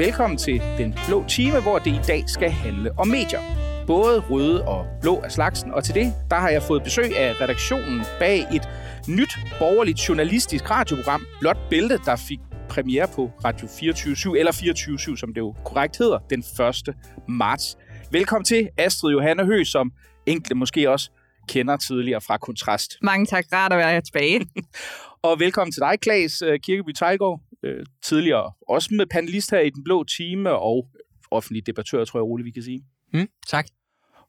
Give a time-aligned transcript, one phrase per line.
[0.00, 3.40] Velkommen til Den Blå Time, hvor det i dag skal handle om medier.
[3.86, 7.40] Både røde og blå af slagsen, og til det, der har jeg fået besøg af
[7.40, 8.68] redaktionen bag et
[9.08, 15.34] nyt borgerligt journalistisk radioprogram, Blot Bælte, der fik premiere på Radio 24 eller 24 som
[15.34, 16.94] det jo korrekt hedder, den 1.
[17.28, 17.78] marts.
[18.10, 19.92] Velkommen til Astrid Johanne Høgh, som
[20.26, 21.10] enkelte måske også
[21.48, 22.96] kender tidligere fra Kontrast.
[23.02, 23.44] Mange tak.
[23.52, 24.46] Rart at være tilbage.
[25.28, 29.70] og velkommen til dig, Klaas øh, Kirkeby Tejlgaard, øh, tidligere også med panelist her i
[29.70, 30.90] Den Blå Time, og
[31.30, 32.82] offentlig debattør, tror jeg roligt, vi kan sige.
[33.12, 33.66] Mm, tak.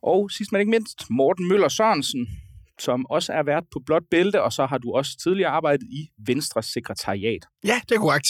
[0.01, 2.27] Og sidst men ikke mindst, Morten Møller Sørensen,
[2.79, 6.09] som også er vært på Blåt Bælte, og så har du også tidligere arbejdet i
[6.27, 7.45] Venstres sekretariat.
[7.63, 8.27] Ja, det er korrekt.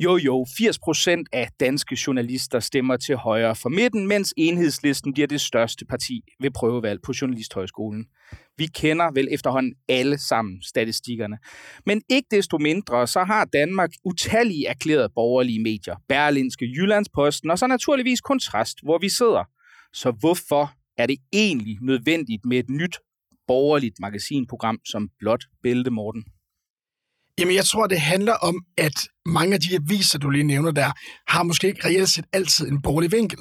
[0.00, 5.40] Jo, jo, 80% af danske journalister stemmer til højre for midten, mens enhedslisten bliver det
[5.40, 8.06] største parti ved prøvevalg på Journalisthøjskolen.
[8.56, 11.38] Vi kender vel efterhånden alle sammen statistikkerne.
[11.86, 15.96] Men ikke desto mindre, så har Danmark utallige erklærede borgerlige medier.
[16.08, 19.44] Berlinske, Jyllandsposten og så naturligvis Kontrast, hvor vi sidder.
[19.92, 22.96] Så hvorfor er det egentlig nødvendigt med et nyt
[23.46, 26.24] borgerligt magasinprogram som Blot Bælte, Morten?
[27.38, 30.92] Jamen, jeg tror, det handler om, at mange af de aviser, du lige nævner der,
[31.28, 33.38] har måske ikke reelt set altid en borgerlig vinkel.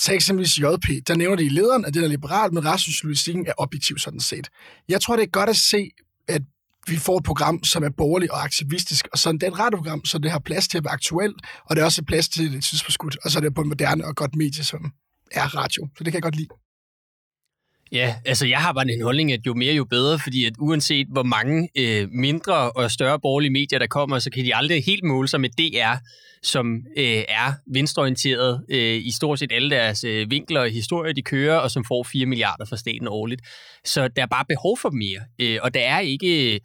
[0.00, 3.52] Tag eksempelvis JP, der nævner de i lederen, at det er liberalt, men resten er
[3.58, 4.48] objektiv sådan set.
[4.88, 5.90] Jeg tror, det er godt at se,
[6.28, 6.42] at
[6.86, 10.04] vi får et program, som er borgerligt og aktivistisk, og sådan det er et radioprogram,
[10.04, 12.64] så det har plads til at være aktuelt, og det er også plads til et
[12.64, 14.92] tidsforskudt, og så er det på en moderne og godt medie, som
[15.32, 15.88] er radio.
[15.96, 16.48] Så det kan jeg godt lide.
[17.92, 21.06] Ja, altså jeg har bare en holdning, at jo mere jo bedre, fordi at uanset
[21.10, 25.04] hvor mange øh, mindre og større borgerlige medier, der kommer, så kan de aldrig helt
[25.04, 25.96] måle sig med DR,
[26.42, 31.22] som øh, er venstreorienteret øh, i stort set alle deres øh, vinkler og historier, de
[31.22, 33.42] kører, og som får 4 milliarder fra staten årligt.
[33.84, 36.60] Så der er bare behov for mere, øh, og der er ikke øh,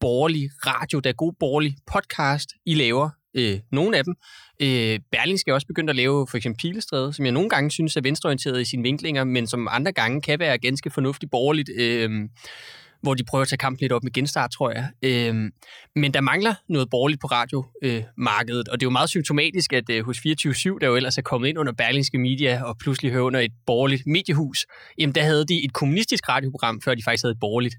[0.00, 4.14] borgerlig radio, der er god borgerlig podcast, I laver, øh, nogle af dem.
[4.62, 7.96] Øh, Berling skal også begynde at lave for eksempel Pilestræde, som jeg nogle gange synes
[7.96, 11.70] er venstreorienteret i sine vinklinger, men som andre gange kan være ganske fornuftigt borgerligt.
[11.76, 12.10] Øh,
[13.02, 14.88] hvor de prøver at tage kampen lidt op med genstart, tror jeg.
[15.02, 15.50] Øhm,
[15.96, 19.90] men der mangler noget borgerligt på radiomarkedet, øh, og det er jo meget symptomatisk, at
[19.90, 23.24] øh, hos 24-7, der jo ellers er kommet ind under Berlingske Media og pludselig hører
[23.24, 24.66] under et borgerligt mediehus,
[24.98, 27.76] jamen der havde de et kommunistisk radioprogram, før de faktisk havde et borgerligt.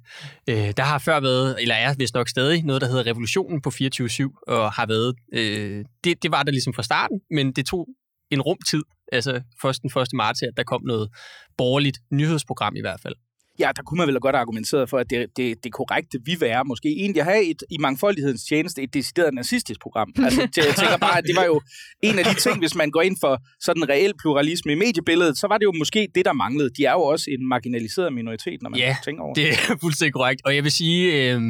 [0.50, 3.69] Øh, der har før været, eller er vist nok stadig, noget, der hedder Revolutionen på
[3.69, 7.88] 24-7, og har været, øh, det, det var der ligesom fra starten, men det tog
[8.31, 10.07] en rumtid, altså først den 1.
[10.13, 11.09] marts, at der kom noget
[11.57, 13.16] borgerligt nyhedsprogram i hvert fald
[13.59, 16.66] ja, der kunne man vel godt argumentere for, at det, det, det korrekte vi være
[16.66, 20.14] måske egentlig at have et, i mangfoldighedens tjeneste et decideret nazistisk program.
[20.18, 21.62] Altså, jeg tænker bare, at det var jo
[22.03, 25.38] en af de ting, hvis man går ind for sådan en reel pluralisme i mediebilledet,
[25.38, 26.69] så var det jo måske det, der manglede.
[26.78, 29.44] De er jo også en marginaliseret minoritet, når man ja, tænker over det.
[29.44, 30.42] det er fuldstændig korrekt.
[30.46, 31.34] Og jeg vil sige...
[31.34, 31.42] Øh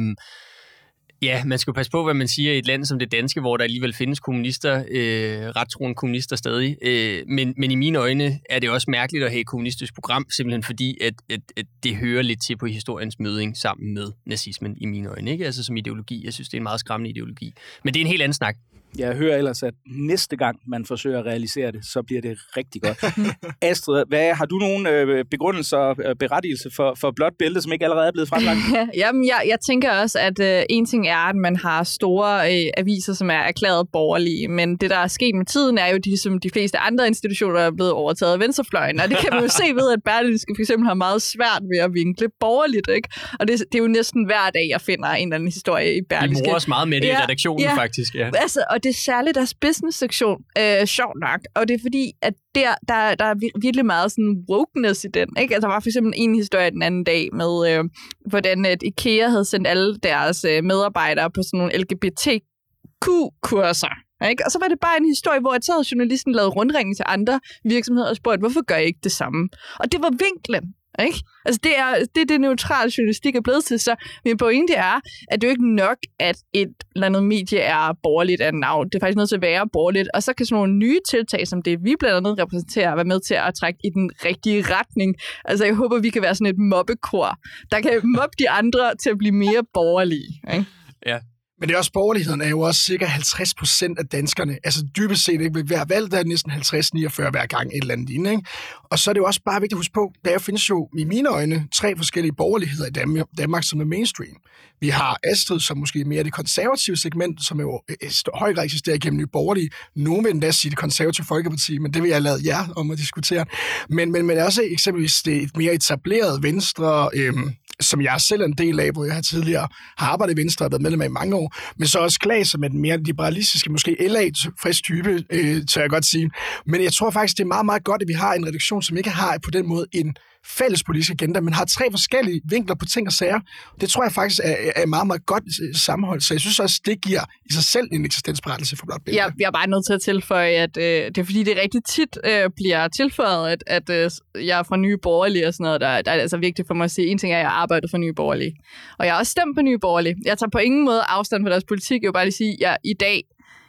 [1.22, 3.40] Ja, man skal jo passe på, hvad man siger i et land som det danske,
[3.40, 6.76] hvor der alligevel findes kommunister, øh, rettroende kommunister stadig.
[6.82, 10.26] Øh, men, men i mine øjne er det også mærkeligt at have et kommunistisk program,
[10.30, 14.74] simpelthen fordi, at, at, at det hører lidt til på historiens møding sammen med nazismen
[14.80, 15.30] i mine øjne.
[15.30, 15.46] Ikke?
[15.46, 16.24] Altså som ideologi.
[16.24, 17.54] Jeg synes, det er en meget skræmmende ideologi.
[17.84, 18.56] Men det er en helt anden snak.
[18.98, 22.82] Jeg hører ellers, at næste gang man forsøger at realisere det, så bliver det rigtig
[22.82, 22.98] godt.
[23.70, 27.72] Astrid, hvad, har du nogle øh, begrundelser og øh, berettigelse for, for blot bælte, som
[27.72, 28.58] ikke allerede er blevet fremlagt?
[29.02, 32.70] Jamen, jeg, jeg tænker også, at øh, en ting er, at man har store øh,
[32.76, 36.20] aviser, som er erklæret borgerlige, men det, der er sket med tiden, er jo, de,
[36.22, 39.48] som de fleste andre institutioner er blevet overtaget af venstrefløjen, og det kan man jo
[39.62, 43.08] se ved, at Berlingske for eksempel har meget svært ved at vinkle borgerligt, ikke?
[43.40, 46.00] Og det, det er jo næsten hver dag, jeg finder en eller anden historie i
[46.08, 46.42] Berlingske.
[46.42, 47.74] Vi morer os meget med det ja, i redaktionen, ja.
[47.76, 48.14] faktisk.
[48.14, 48.30] Ja.
[48.34, 51.40] Altså, og det er særligt deres business-sektion, øh, sjovt nok.
[51.54, 55.28] Og det er fordi, at der, der, der er virkelig meget sådan wokeness i den.
[55.40, 55.54] Ikke?
[55.54, 57.84] Altså, der var for eksempel en historie den anden dag med, øh,
[58.30, 63.94] hvordan at IKEA havde sendt alle deres øh, medarbejdere på sådan nogle LGBTQ-kurser.
[64.30, 64.44] Ikke?
[64.46, 67.40] Og så var det bare en historie, hvor så havde journalisten lavet rundringen til andre
[67.64, 69.48] virksomheder og spurgt, hvorfor gør I ikke det samme?
[69.78, 70.74] Og det var vinklen.
[70.98, 71.18] Ikke?
[71.44, 73.80] Altså, det er det, det neutrale journalistik er blevet til.
[73.80, 73.94] Så
[74.24, 75.00] min pointe er,
[75.30, 78.88] at det jo ikke nok, at et eller andet medie er borgerligt af navn.
[78.88, 80.08] Det er faktisk nødt til at være borgerligt.
[80.14, 83.20] Og så kan sådan nogle nye tiltag, som det vi blandt andet repræsenterer, være med
[83.20, 85.14] til at trække i den rigtige retning.
[85.44, 87.36] Altså, jeg håber, vi kan være sådan et mobbekor,
[87.70, 90.40] der kan mobbe de andre til at blive mere borgerlige.
[90.52, 90.66] Ikke?
[91.06, 91.18] Ja,
[91.60, 94.58] men det er også, borgerligheden er jo også cirka 50 procent af danskerne.
[94.64, 97.94] Altså dybest set ikke ved hver valg, der er næsten 50-49 hver gang et eller
[97.94, 98.30] andet lignende.
[98.30, 98.44] Ikke?
[98.90, 101.04] Og så er det jo også bare vigtigt at huske på, der findes jo i
[101.04, 104.36] mine øjne tre forskellige borgerligheder i Danmark, som er mainstream.
[104.80, 108.54] Vi har Astrid, som måske er mere det konservative segment, som jo øh, i høj
[108.54, 109.70] grad eksisterer gennem nye borgerlige.
[109.96, 112.98] Nogen vil endda sige det konservative folkeparti, men det vil jeg lade jer om at
[112.98, 113.44] diskutere.
[113.88, 117.50] Men, men, men også eksempelvis det et mere etableret venstre, øhm,
[117.80, 119.68] som jeg selv er en del af, hvor jeg har tidligere
[119.98, 122.48] har arbejdet i Venstre og været medlem af i mange år, men så også Klaas,
[122.48, 126.30] som er den mere liberalistiske, måske LA-frisk type, øh, tør jeg godt sige.
[126.66, 128.96] Men jeg tror faktisk, det er meget, meget godt, at vi har en redaktion, som
[128.96, 132.84] ikke har på den måde en fælles politisk agenda, men har tre forskellige vinkler på
[132.84, 133.40] ting og sager.
[133.80, 135.44] Det tror jeg faktisk er, er meget, meget godt
[135.76, 136.20] sammenhold.
[136.20, 137.20] Så jeg synes også, det giver
[137.50, 140.50] i sig selv en eksistensberettelse for Blot Ja, jeg er bare nødt til at tilføje,
[140.50, 144.10] at øh, det er fordi, det rigtig tit øh, bliver tilføjet, at, at øh,
[144.46, 146.84] jeg er fra Nye Borgerlige og sådan noget, der, der er altså vigtigt for mig
[146.84, 147.06] at sige.
[147.08, 148.52] En ting er, at jeg arbejder for Nye Borgerlige.
[148.98, 150.16] Og jeg har også stemt på Nye Borgerlige.
[150.24, 152.02] Jeg tager på ingen måde afstand fra deres politik.
[152.02, 153.22] Jeg vil bare lige sige, at jeg i dag,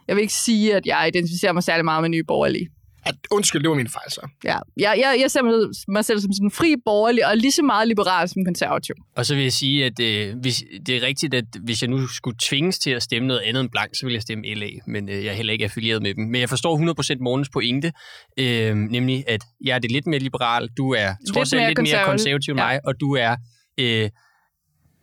[0.08, 2.70] jeg vil ikke sige, at jeg identificerer mig særlig meget med Nye Borgerlige.
[3.06, 4.28] At, undskyld, det var min fejl så.
[4.44, 5.42] Ja, jeg, jeg, jeg ser
[5.92, 8.96] mig selv som sådan en fri borgerlig, og lige så meget liberal som konservativ.
[9.16, 12.08] Og så vil jeg sige, at øh, hvis, det er rigtigt, at hvis jeg nu
[12.08, 15.10] skulle tvinges til at stemme noget andet end blank, så vil jeg stemme LA, men
[15.10, 16.24] øh, jeg er heller ikke affilieret med dem.
[16.24, 17.92] Men jeg forstår 100% morgens pointe,
[18.40, 22.06] øh, nemlig at jeg er det lidt mere liberal, du er trods alt lidt mere
[22.06, 22.68] konservativ end ja.
[22.68, 23.36] mig, og du er...
[23.80, 24.10] Øh,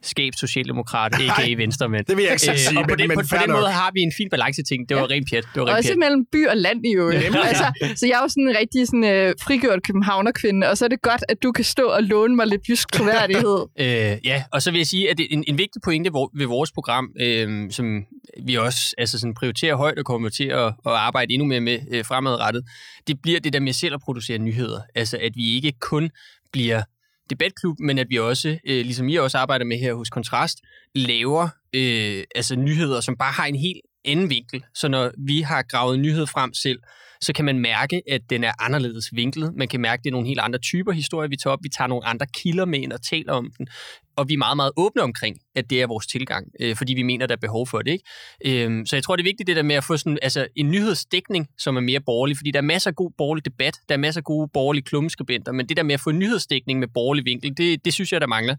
[0.09, 2.05] skab socialdemokrat, ikke i venstremænd.
[2.07, 3.71] Det vil jeg ikke øh, sige, og på, men, den, men på, på den måde
[3.83, 4.89] har vi en fin balance ting.
[4.89, 5.15] Det var ja.
[5.15, 5.45] rent pjat.
[5.55, 5.99] Det var rent Også pjat.
[5.99, 7.25] mellem by og land i øvrigt.
[7.51, 7.67] altså,
[7.97, 11.03] så jeg er jo sådan en rigtig sådan, uh, frigjort københavnerkvinde, og så er det
[11.03, 13.59] godt, at du kan stå og låne mig lidt jysk troværdighed.
[13.85, 16.73] øh, ja, og så vil jeg sige, at det en, en vigtig pointe ved vores
[16.73, 18.05] program, øh, som
[18.47, 21.79] vi også altså sådan, prioriterer højt og kommer til at, at arbejde endnu mere med
[21.91, 22.65] øh, fremadrettet,
[23.07, 24.81] det bliver det der med selv at producere nyheder.
[24.95, 26.11] Altså, at vi ikke kun
[26.53, 26.83] bliver
[27.31, 30.59] debatklub, men at vi også, øh, ligesom I også arbejder med her hos Kontrast,
[30.95, 34.65] laver øh, altså nyheder, som bare har en helt anden vinkel.
[34.75, 36.79] Så når vi har gravet nyhed frem selv,
[37.21, 39.55] så kan man mærke, at den er anderledes vinklet.
[39.57, 41.59] Man kan mærke, at det er nogle helt andre typer historier, vi tager op.
[41.63, 43.69] Vi tager nogle andre kilder med ind og taler om den.
[44.19, 47.03] Og vi er meget, meget åbne omkring, at det er vores tilgang, øh, fordi vi
[47.03, 47.93] mener, der er behov for det.
[47.93, 48.65] Ikke?
[48.65, 50.71] Øh, så jeg tror, det er vigtigt det der med at få sådan, altså, en
[50.71, 53.99] nyhedsdækning, som er mere borgerlig, fordi der er masser af god borgerlig debat, der er
[53.99, 57.25] masser af gode borgerlige klummeskribenter, men det der med at få en nyhedsdækning med borgerlig
[57.25, 58.57] vinkel, det, det synes jeg, der mangler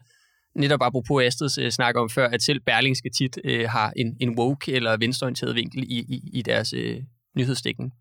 [0.55, 4.39] netop apropos Astrids øh, snakker om før, at selv Berlingske tit øh, har en, en
[4.39, 6.97] woke eller venstreorienteret vinkel i, i, i deres øh,
[7.37, 7.91] nyhedsdækning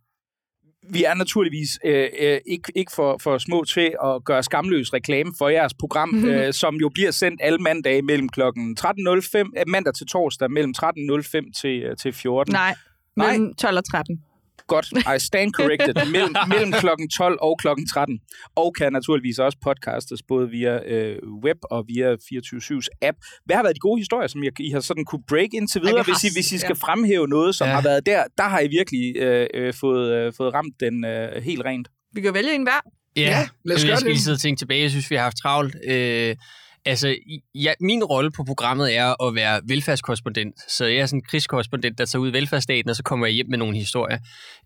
[0.90, 5.32] vi er naturligvis øh, øh, ikke, ikke for, for små til at gøre skamløs reklame
[5.38, 6.30] for jeres program, mm-hmm.
[6.34, 10.74] øh, som jo bliver sendt alle mandage mellem klokken 13.05, øh, mandag til torsdag mellem
[10.78, 12.52] 13.05 til, øh, til 14.
[12.52, 12.74] Nej,
[13.16, 14.22] mellem 12 og 13
[14.68, 14.86] godt.
[15.16, 15.94] I stand corrected.
[16.14, 18.20] mellem, mellem klokken 12 og klokken 13.
[18.56, 23.16] Og kan naturligvis også podcastes både via øh, web og via 24-7's app.
[23.44, 26.02] Hvad har været de gode historier, som I, I har sådan kunne break indtil videre,
[26.02, 26.86] hvis I, hvis I skal ja.
[26.86, 27.74] fremhæve noget, som ja.
[27.74, 28.24] har været der?
[28.38, 31.88] Der har I virkelig øh, øh, fået, øh, fået ramt den øh, helt rent.
[32.14, 32.80] Vi kan vælge en hver.
[33.16, 33.90] Ja, ja lad os gøre det.
[33.90, 34.82] Jeg skal lige sidde og tænke tilbage.
[34.82, 35.76] Jeg synes, vi har haft travlt.
[35.88, 36.36] Øh,
[36.84, 37.16] Altså,
[37.54, 40.54] ja, min rolle på programmet er at være velfærdskorrespondent.
[40.68, 43.34] Så jeg er sådan en krigskorrespondent, der tager ud i velfærdsstaten, og så kommer jeg
[43.34, 44.18] hjem med nogle historier.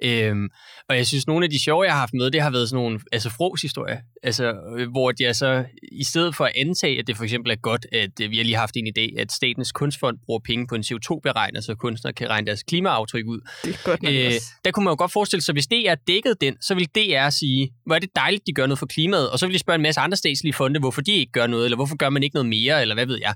[0.05, 0.49] Øhm,
[0.89, 2.83] og jeg synes, nogle af de sjove, jeg har haft med, det har været sådan
[2.83, 3.99] nogle altså, fros historier.
[4.23, 7.57] Altså, øh, hvor jeg så, i stedet for at antage, at det for eksempel er
[7.57, 10.75] godt, at øh, vi har lige haft en idé, at Statens Kunstfond bruger penge på
[10.75, 13.41] en CO2-beregner, så kunstnere kan regne deres klimaaftryk ud.
[13.65, 14.33] Det er godt nok øh,
[14.65, 17.31] Der kunne man jo godt forestille sig, hvis det er dækket den, så vil DR
[17.31, 19.31] sige, hvor er det dejligt, de gør noget for klimaet.
[19.31, 21.65] Og så vil de spørge en masse andre statslige fonde, hvorfor de ikke gør noget,
[21.65, 23.35] eller hvorfor gør man ikke noget mere, eller hvad ved jeg.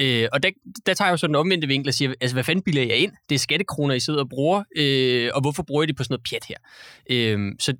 [0.00, 0.50] Øh, og der,
[0.86, 2.96] der tager jeg jo så den omvendte vinkel og siger, altså hvad fanden bilder jeg
[2.96, 3.12] ind?
[3.28, 6.12] Det er skattekroner, I sidder og bruger, øh, og hvorfor bruger I det på sådan
[6.12, 6.56] noget pjat her?
[7.10, 7.74] Øh, så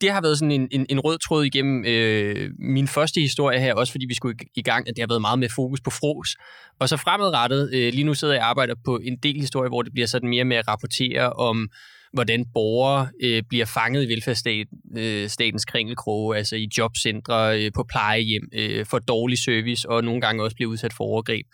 [0.00, 3.74] det, har været sådan en, en, en rød tråd igennem øh, min første historie her,
[3.74, 6.36] også fordi vi skulle i gang, at det har været meget med fokus på fros.
[6.80, 9.82] Og så fremadrettet, øh, lige nu sidder jeg og arbejder på en del historie, hvor
[9.82, 11.68] det bliver sådan mere med at rapportere om
[12.12, 18.48] hvordan borgere øh, bliver fanget i velfærdsstatens øh, kringelkroge, altså i jobcentre, øh, på plejehjem,
[18.52, 21.46] øh, for dårlig service, og nogle gange også bliver udsat for overgreb.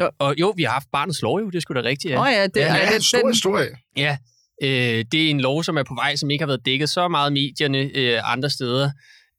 [0.00, 2.12] Og, og jo, vi har haft barnets lov jo, det skulle da rigtigt.
[2.12, 2.20] Ja.
[2.20, 3.68] Oh, ja, det, ja, det er en stor historie.
[3.96, 4.16] Ja,
[4.62, 7.08] øh, det er en lov, som er på vej, som ikke har været dækket så
[7.08, 8.90] meget i medierne øh, andre steder,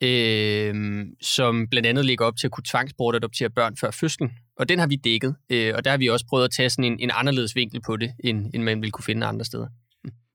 [0.03, 4.29] øh, som blandt andet ligger op til at kunne tvangsbortadoptere børn før fødslen.
[4.59, 6.91] Og den har vi dækket, øh, og der har vi også prøvet at tage sådan
[6.91, 9.67] en, en anderledes vinkel på det, end, end man ville kunne finde andre steder.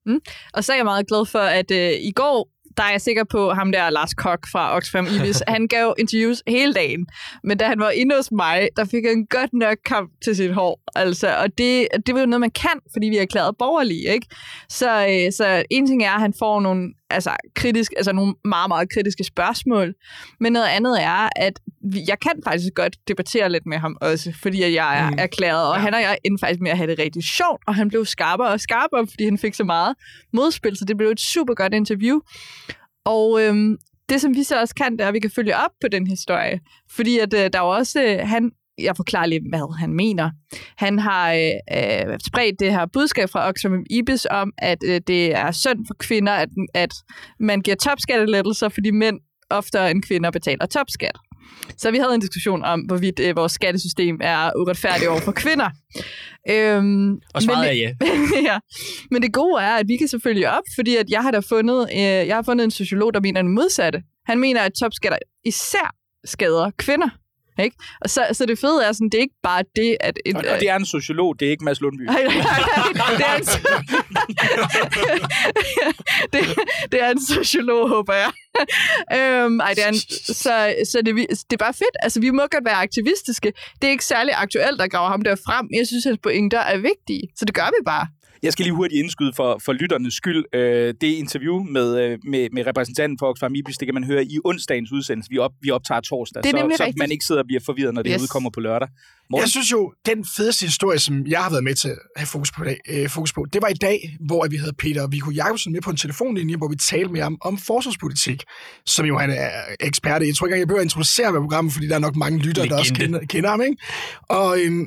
[0.06, 0.20] Mm.
[0.54, 3.24] Og så er jeg meget glad for, at øh, i går, der er jeg sikker
[3.24, 7.06] på, ham der Lars Kok fra Oxfam Ibis, han gav interviews hele dagen.
[7.44, 10.54] Men da han var inde hos mig, der fik han godt nok kamp til sit
[10.54, 10.80] hår.
[10.94, 14.12] Altså, og det, det var jo noget, man kan, fordi vi er erklæret borgerlige.
[14.12, 14.26] Ikke?
[14.68, 18.68] Så, øh, så en ting er, at han får nogle altså, kritisk, altså nogle meget,
[18.68, 19.94] meget kritiske spørgsmål.
[20.40, 21.60] Men noget andet er, at
[22.08, 25.16] jeg kan faktisk godt debattere lidt med ham også, fordi jeg er mm.
[25.18, 25.80] erklæret, og ja.
[25.80, 28.48] han og jeg endte faktisk med at have det rigtig sjovt, og han blev skarpere
[28.48, 29.96] og skarpere, fordi han fik så meget
[30.32, 32.20] modspil, så det blev et super godt interview.
[33.04, 33.76] Og øhm,
[34.08, 36.06] det, som vi så også kan, det er, at vi kan følge op på den
[36.06, 36.60] historie.
[36.90, 40.30] Fordi at, øh, der er også, øh, han, jeg forklarer lige, hvad han mener.
[40.76, 45.34] Han har øh, øh, spredt det her budskab fra Oxfam Ibis om, at øh, det
[45.34, 46.92] er synd for kvinder, at, at
[47.40, 51.18] man giver topskattelettelser, fordi mænd oftere end kvinder betaler topskat.
[51.76, 55.70] Så vi havde en diskussion om, hvorvidt øh, vores skattesystem er uretfærdigt over for kvinder.
[56.50, 58.40] Øhm, Og svaret er men, ja.
[58.52, 58.58] ja.
[59.10, 61.88] Men det gode er, at vi kan selvfølgelig op, fordi at jeg har da fundet,
[61.92, 64.02] øh, jeg har fundet en sociolog, der mener det modsatte.
[64.26, 67.08] Han mener, at topskatter især skader kvinder.
[67.58, 67.76] Ikke?
[68.00, 70.18] Og så, så det fede er sådan, det er ikke bare det, at...
[70.26, 72.02] En, Og, og det er en sociolog, det er ikke Mads Lundby.
[72.02, 72.34] Nej, nej,
[72.94, 73.44] nej, det er en,
[76.32, 76.40] det,
[76.92, 78.30] det er en sociolog, håber jeg.
[79.18, 79.94] øhm, ej, det er en,
[80.44, 81.16] så, så det,
[81.50, 81.96] det er bare fedt.
[82.02, 83.52] Altså, vi må godt være aktivistiske.
[83.80, 85.68] Det er ikke særlig aktuelt at grave ham der frem.
[85.78, 87.22] Jeg synes, hans pointer er vigtige.
[87.36, 88.06] Så det gør vi bare.
[88.42, 90.44] Jeg skal lige hurtigt indskyde for, for lytternes skyld.
[90.54, 94.24] Øh, det interview med, øh, med, med repræsentanten for Oxfam Ibis, det kan man høre
[94.24, 95.30] i onsdagens udsendelse.
[95.30, 96.98] Vi, op, vi optager torsdag, Det er så, nemlig så rigtigt.
[96.98, 98.22] man ikke sidder og bliver forvirret, når det Yes.
[98.22, 98.88] udkommer på lørdag.
[99.30, 99.42] Morten?
[99.42, 102.50] Jeg synes jo, den fedeste historie, som jeg har været med til at have fokus
[102.52, 105.30] på, i dag, øh, fokus på det var i dag, hvor vi havde Peter Viggo
[105.30, 108.42] Jacobsen med på en telefonlinje, hvor vi talte med ham om forsvarspolitik,
[108.86, 110.26] som jo han er ekspert i.
[110.26, 112.38] Jeg tror ikke jeg behøver at introducere ham i programmet, fordi der er nok mange
[112.38, 113.18] lyttere, der også Legende.
[113.18, 113.62] kender, kender ham.
[113.62, 113.76] Ikke?
[114.28, 114.86] Og øhm,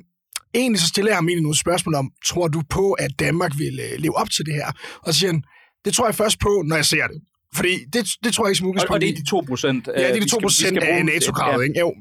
[0.56, 3.80] egentlig så stiller jeg ham egentlig nogle spørgsmål om, tror du på, at Danmark vil
[3.80, 4.72] øh, leve op til det her?
[5.04, 5.44] Og så siger han,
[5.86, 7.22] det tror jeg først på, når jeg ser det.
[7.56, 8.96] Fordi det, det tror jeg ikke som og, udgangspunkt.
[8.96, 9.12] og det i.
[9.12, 9.88] er de 2 procent.
[9.88, 11.80] Ja, det er de 2 procent af NATO-kravet, ikke?
[11.80, 11.94] Jo.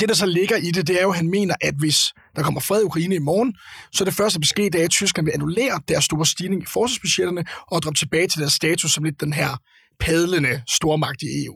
[0.00, 1.98] Det, der så ligger i det, det er jo, at han mener, at hvis
[2.36, 3.54] der kommer fred i Ukraine i morgen,
[3.92, 6.66] så er det første besked, det er, at Tyskland vil annullere deres store stigning i
[6.66, 9.56] forsvarsbudgetterne og droppe tilbage til deres status som lidt den her
[10.00, 11.54] padlende stormagt i EU.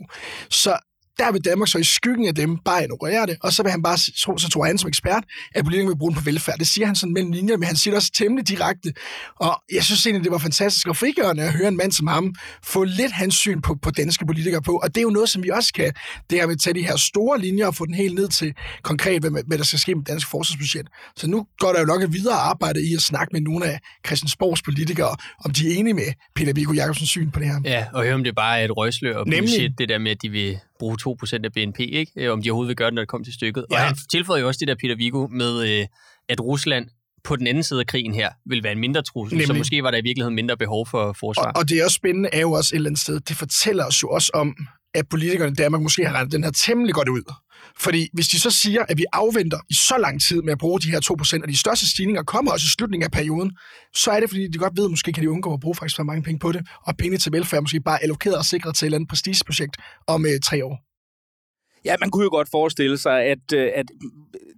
[0.51, 0.79] Så
[1.19, 3.83] der vil Danmark så i skyggen af dem bare ignorere det, og så vil han
[3.83, 6.59] bare, tro, så tror han som ekspert, at politikerne vil bruge den på velfærd.
[6.59, 8.93] Det siger han sådan mellem linjerne, men han siger det også temmelig direkte.
[9.37, 12.35] Og jeg synes egentlig, det var fantastisk og frigørende at høre en mand som ham
[12.65, 14.73] få lidt hans syn på, på danske politikere på.
[14.83, 15.93] Og det er jo noget, som vi også kan,
[16.31, 18.55] det her med at tage de her store linjer og få den helt ned til
[18.83, 20.87] konkret, hvad, hvad der skal ske med dansk forsvarsbudget.
[21.17, 23.79] Så nu går der jo nok et videre arbejde i at snakke med nogle af
[24.07, 27.61] Christiansborgs politikere, om de er enige med Peter Viggo Jacobsens syn på det her.
[27.65, 29.41] Ja, og høre om det bare er et røgslør og Nemlig.
[29.41, 32.13] bullshit, det der med, at de vil bruge 2% af BNP, ikke?
[32.17, 33.65] Øh, om de overhovedet vil gøre det, når det kommer til stykket.
[33.71, 33.75] Ja.
[33.75, 35.87] Og han tilføjede jo også det der, Peter Viggo, med øh,
[36.29, 36.89] at Rusland
[37.25, 39.61] på den anden side af krigen her vil være en mindre trussel, så Nemlig.
[39.61, 41.45] måske var der i virkeligheden mindre behov for forsvar.
[41.45, 43.85] Og, og det er også spændende, er jo også et eller andet sted, det fortæller
[43.87, 44.57] os jo også om,
[44.95, 47.23] at politikerne i Danmark måske har regnet den her temmelig godt ud.
[47.81, 50.81] Fordi hvis de så siger, at vi afventer i så lang tid med at bruge
[50.81, 51.01] de her
[51.39, 53.53] 2%, og de største stigninger kommer også i slutningen af perioden,
[53.95, 55.97] så er det, fordi de godt ved, at måske kan de undgå at bruge faktisk
[55.97, 58.85] for mange penge på det, og penge til velfærd måske bare allokeret og sikret til
[58.85, 59.77] et eller andet prestigeprojekt
[60.07, 60.77] om øh, tre år.
[61.85, 63.87] Ja, man kunne jo godt forestille sig, at, øh, at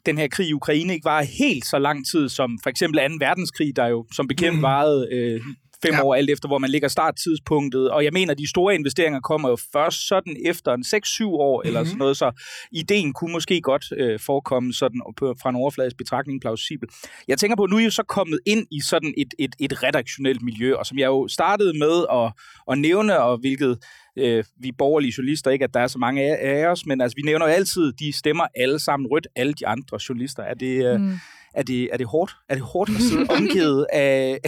[0.06, 3.26] den her krig i Ukraine ikke var helt så lang tid som for eksempel 2.
[3.26, 4.62] verdenskrig, der jo som bekendt Mm.
[4.62, 5.40] varede øh,
[5.84, 6.02] fem Ja.
[6.04, 7.90] år alt efter, hvor man ligger starttidspunktet.
[7.90, 11.66] Og jeg mener, de store investeringer kommer jo først sådan efter en 6-7 år, mm-hmm.
[11.68, 11.86] eller Mhm.
[11.86, 16.40] sådan noget, så ideen kunne måske godt øh, forekomme sådan på, fra en overfladisk betragtning
[16.40, 16.88] plausibel.
[17.28, 19.54] Jeg tænker på, at nu er I jo så kommet ind i sådan et, et,
[19.60, 22.32] et redaktionelt miljø, og som jeg jo startede med at,
[22.72, 23.78] at nævne, og hvilket
[24.18, 27.16] øh, vi borgerlige journalister ikke, at der er så mange af, af os, men altså,
[27.16, 30.42] vi nævner jo altid, de stemmer alle sammen rødt, alle de andre journalister.
[30.42, 31.12] Er det, øh, Mm.
[31.54, 32.32] Er det, er det hårdt?
[32.48, 34.38] Er det hårdt at sidde omgivet af,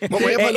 [0.00, 0.08] af,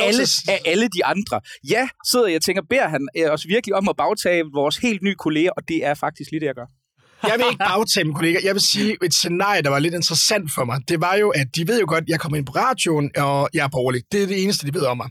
[0.08, 1.40] alle, af alle de andre?
[1.70, 5.02] Ja, sidder jeg og tænker, beder han øh, os virkelig om at bagtage vores helt
[5.02, 6.66] nye kolleger, og det er faktisk lige det, jeg gør.
[7.28, 8.40] Jeg vil ikke bagtage mine kollegaer.
[8.44, 11.46] Jeg vil sige, et scenarie, der var lidt interessant for mig, det var jo, at
[11.56, 14.02] de ved jo godt, at jeg kommer ind på radioen, og jeg er borgerlig.
[14.12, 15.08] Det er det eneste, de ved om mig.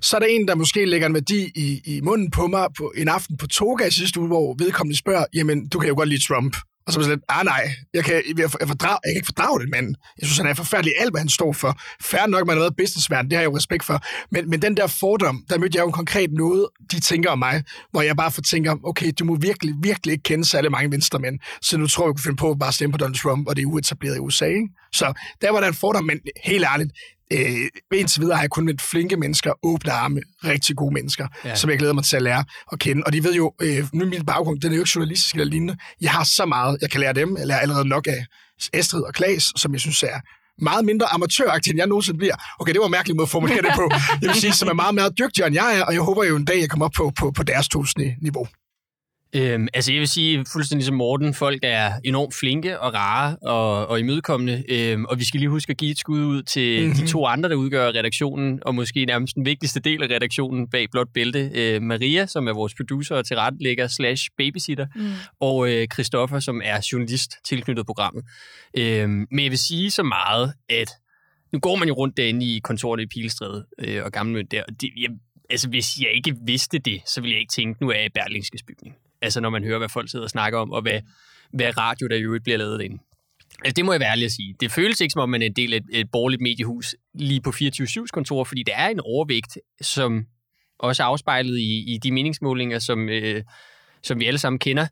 [0.00, 2.92] Så er der en, der måske lægger en værdi i, i munden på mig på
[2.96, 6.26] en aften på Toga sidste uge, hvor vedkommende spørger, jamen, du kan jo godt lide
[6.26, 6.56] Trump.
[6.88, 9.16] Og så var jeg sådan lidt, ah nej, jeg kan, jeg, jeg, fordrag, jeg kan
[9.16, 9.94] ikke fordrage den mand.
[10.20, 11.80] Jeg synes, han er forfærdelig alt, hvad han står for.
[12.02, 14.02] Færre nok, man har været businessverden, det har jeg jo respekt for.
[14.30, 17.64] Men, men den der fordom, der mødte jeg jo konkret noget, de tænker om mig,
[17.90, 21.78] hvor jeg bare fortænker, okay, du må virkelig, virkelig ikke kende særlig mange venstremænd, så
[21.78, 23.62] nu tror jeg, du kan finde på at bare stemme på Donald Trump, og det
[23.62, 24.46] er uetableret i USA.
[24.46, 24.68] Ikke?
[24.92, 26.92] Så der var der en fordom, men helt ærligt,
[27.32, 31.54] øh, indtil videre har jeg kun mødt flinke mennesker, åbne arme, rigtig gode mennesker, Ja.
[31.54, 33.02] som jeg glæder mig til at lære at kende.
[33.06, 35.76] Og de ved jo, øh, nu min baggrund, den er jo ikke journalistisk eller lignende.
[36.00, 37.36] Jeg har så meget, jeg kan lære dem.
[37.38, 38.26] Jeg lærer allerede nok af
[38.72, 40.20] Estrid og Klaas, som jeg synes er
[40.62, 42.34] meget mindre amatøragtigt, end jeg nogensinde bliver.
[42.60, 43.90] Okay, det var en mærkelig måde at formulere det på.
[44.22, 46.36] Jeg vil sige, som er meget mere dygtigere, end jeg er, og jeg håber jo
[46.36, 48.46] en dag, jeg kommer op på, på, på deres tusinde niveau.
[49.32, 53.86] Øhm, altså jeg vil sige fuldstændig som Morten, folk er enormt flinke og rare og,
[53.86, 56.96] og imødekommende, øhm, og vi skal lige huske at give et skud ud til mm-hmm.
[56.96, 57.06] Mhm.
[57.06, 60.86] de to andre, der udgør redaktionen, og måske nærmest den vigtigste del af redaktionen bag
[60.90, 65.04] Blåt Bælte, øh, Maria, som er vores producer og tilrettelægger slash babysitter, Mm.
[65.40, 68.24] og øh, Christoffer, som er journalist tilknyttet programmet.
[68.78, 70.88] Øhm, men jeg vil sige så meget, at
[71.52, 74.80] nu går man jo rundt derinde i kontoret i Pilestræde øh, og Gammelmønt der, og
[74.80, 75.10] det, jeg,
[75.50, 78.08] altså hvis jeg ikke vidste det, så ville jeg ikke tænke, nu er jeg i
[78.14, 78.94] Berlingskes bygning.
[79.22, 81.00] Altså når man hører, hvad folk sidder og snakker om, og hvad,
[81.52, 82.98] hvad radio der i øvrigt bliver lavet ind.
[83.64, 84.54] Altså det må jeg være ærlig at sige.
[84.60, 87.40] Det føles ikke som om, man er en del af et, et borgerligt mediehus lige
[87.40, 90.26] på 24-7's kontor, fordi der er en overvægt, som
[90.78, 93.42] også er afspejlet i, i de meningsmålinger, som, øh,
[94.02, 94.86] som vi alle sammen kender,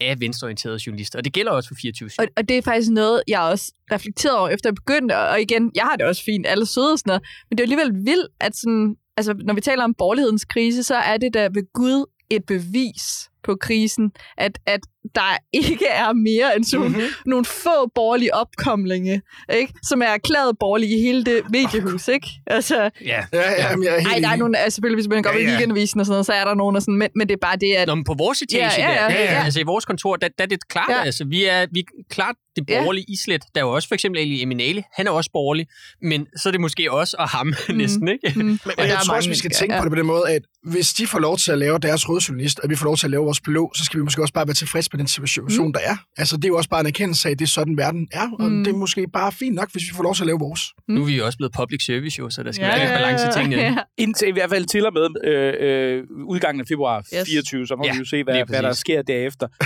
[0.00, 1.18] af venstreorienterede journalister.
[1.18, 4.38] Og det gælder også for 24 Og, og det er faktisk noget, jeg også reflekterede
[4.38, 5.18] over, efter jeg begyndte.
[5.18, 7.22] Og igen, jeg har det også fint, alle søde og sådan noget.
[7.50, 10.94] Men det er alligevel vildt, at sådan, altså, når vi taler om borgerlighedens krise, så
[10.94, 14.80] er det da ved Gud et bevis på krisen, at, at
[15.14, 17.02] der ikke er mere end sådan mm-hmm.
[17.26, 19.22] nogle få borgerlige opkomlinge,
[19.54, 19.72] ikke?
[19.88, 22.08] som er erklæret borgerlige i hele det mediehus.
[22.08, 22.28] Ikke?
[22.46, 23.24] Altså, Ja.
[23.32, 25.30] Ja, ja, men jeg er helt ej, der er nogle, altså, selvfølgelig, hvis man går
[25.30, 25.50] Ja, ja, i ja.
[25.50, 27.56] weekendavisen og sådan noget, så er der nogen, og sådan, men, men det er bare
[27.56, 29.44] det, at Nå, men på vores etage, Ja, ja, ja, der, ja, ja.
[29.44, 30.96] altså i vores kontor, der, der er det klart, Ja.
[30.96, 31.04] ja.
[31.04, 32.78] altså vi er, vi er klart det Ja.
[32.80, 33.42] borgerlige islet.
[33.54, 35.66] Der er jo også for eksempel Ali Eminale, han er også borgerlig,
[36.02, 37.74] men så er det måske også og ham mm.
[37.74, 38.32] næsten, ikke?
[38.36, 38.44] Mm.
[38.44, 39.80] Men, men jeg tror også, vi skal tænke ja.
[39.80, 42.20] på det på den måde, at hvis de får lov til at lave deres røde
[42.28, 44.34] journalist, og vi får lov til at lave vores blå, så skal vi måske også
[44.34, 45.72] bare være tilfredse med den situation, mm.
[45.72, 45.96] der er.
[46.16, 48.28] Altså, det er jo også bare en erkendelse af, at det er sådan, verden er,
[48.40, 48.64] og Mm.
[48.64, 50.60] det er måske bare fint nok, hvis vi får lov til at lave vores.
[50.88, 52.96] Nu er vi jo også blevet public service, jo, så der skal Ja, være ja,
[52.98, 53.62] balance i tingene.
[53.62, 53.76] ja.
[53.96, 57.28] Indtil i hvert fald til og med øh, øh, udgangen af februar Yes.
[57.28, 59.48] 24, så må Ja, vi jo se, hvad, hvad der sker derefter.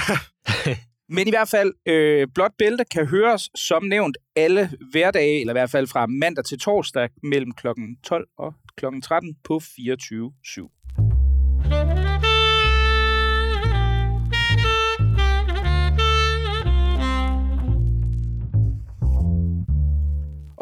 [1.17, 5.59] Men i hvert fald, øh, Blåt Bælte kan høres som nævnt alle hverdage, eller i
[5.59, 7.67] hvert fald fra mandag til torsdag, mellem kl.
[8.05, 8.85] 12 og kl.
[9.03, 12.32] 13 på 24.7.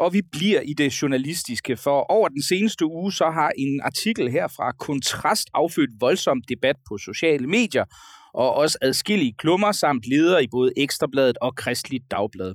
[0.03, 4.31] Og vi bliver i det journalistiske, for over den seneste uge, så har en artikel
[4.31, 7.85] her fra Kontrast affødt voldsom debat på sociale medier,
[8.33, 12.53] og også adskillige klummer samt ledere i både Ekstrabladet og Kristeligt Dagblad.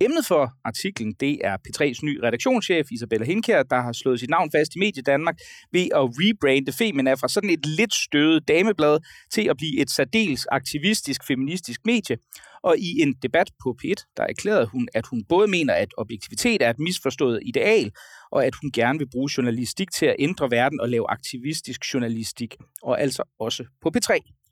[0.00, 4.50] Emnet for artiklen, det er P3's ny redaktionschef Isabella Hinkær, der har slået sit navn
[4.54, 5.38] fast i Medie Danmark
[5.72, 8.98] ved at rebrande Femina fra sådan et lidt støvet dameblad
[9.30, 12.16] til at blive et særdeles aktivistisk feministisk medie.
[12.62, 16.62] Og i en debat på P1, der erklærede hun, at hun både mener, at objektivitet
[16.62, 17.90] er et misforstået ideal,
[18.32, 22.56] og at hun gerne vil bruge journalistik til at ændre verden og lave aktivistisk journalistik,
[22.82, 24.43] og altså også på P3.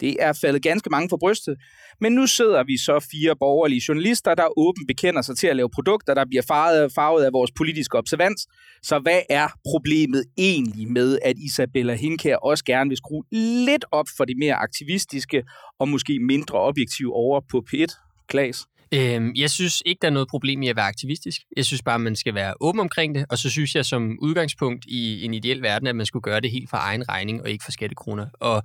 [0.00, 1.56] Det er faldet ganske mange for brystet,
[2.00, 5.70] men nu sidder vi så fire borgerlige journalister, der åbent bekender sig til at lave
[5.70, 8.46] produkter, der bliver farvet, farvet af vores politiske observans.
[8.82, 13.24] Så hvad er problemet egentlig med, at Isabella Hinkær også gerne vil skrue
[13.66, 15.42] lidt op for det mere aktivistiske
[15.78, 18.24] og måske mindre objektive over på P1?
[18.28, 18.66] Klaas?
[18.94, 21.40] Øhm, jeg synes ikke, der er noget problem i at være aktivistisk.
[21.56, 24.84] Jeg synes bare, man skal være åben omkring det, og så synes jeg som udgangspunkt
[24.88, 27.64] i en ideel verden, at man skulle gøre det helt for egen regning og ikke
[27.64, 28.26] for skattekroner.
[28.40, 28.62] Og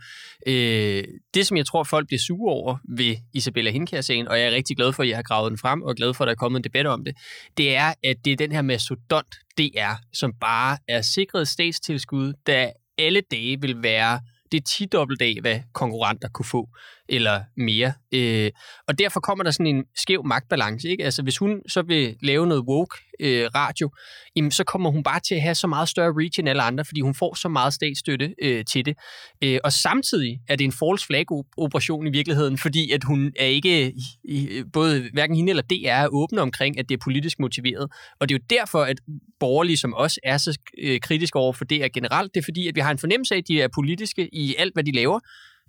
[0.47, 4.51] øh, det, som jeg tror, folk bliver sure over ved Isabella Hinkær-sagen, og jeg er
[4.51, 6.35] rigtig glad for, at jeg har gravet den frem, og glad for, at der er
[6.35, 7.15] kommet en debat om det,
[7.57, 12.71] det er, at det er den her mastodont DR, som bare er sikret statstilskud, der
[12.97, 14.19] alle dage vil være
[14.53, 16.69] det 10 dobbelt af, hvad konkurrenter kunne få,
[17.09, 17.93] eller mere.
[18.13, 18.51] Øh,
[18.87, 20.89] og derfor kommer der sådan en skæv magtbalance.
[20.89, 21.03] Ikke?
[21.03, 23.89] Altså, hvis hun så vil lave noget woke øh, radio,
[24.35, 26.85] jamen, så kommer hun bare til at have så meget større reach end alle andre,
[26.85, 28.97] fordi hun får så meget statsstøtte øh, til det.
[29.43, 31.25] Øh, og samtidig er det en false flag
[31.57, 36.07] operation i virkeligheden, fordi at hun er ikke, i, både hverken hende eller DR er
[36.07, 37.91] åbne omkring, at det er politisk motiveret.
[38.19, 38.97] Og det er jo derfor, at
[39.39, 42.33] borgerlige som os er så øh, kritiske over for DR generelt.
[42.33, 44.73] Det er fordi, at vi har en fornemmelse af, at de er politiske i alt,
[44.73, 45.19] hvad de laver,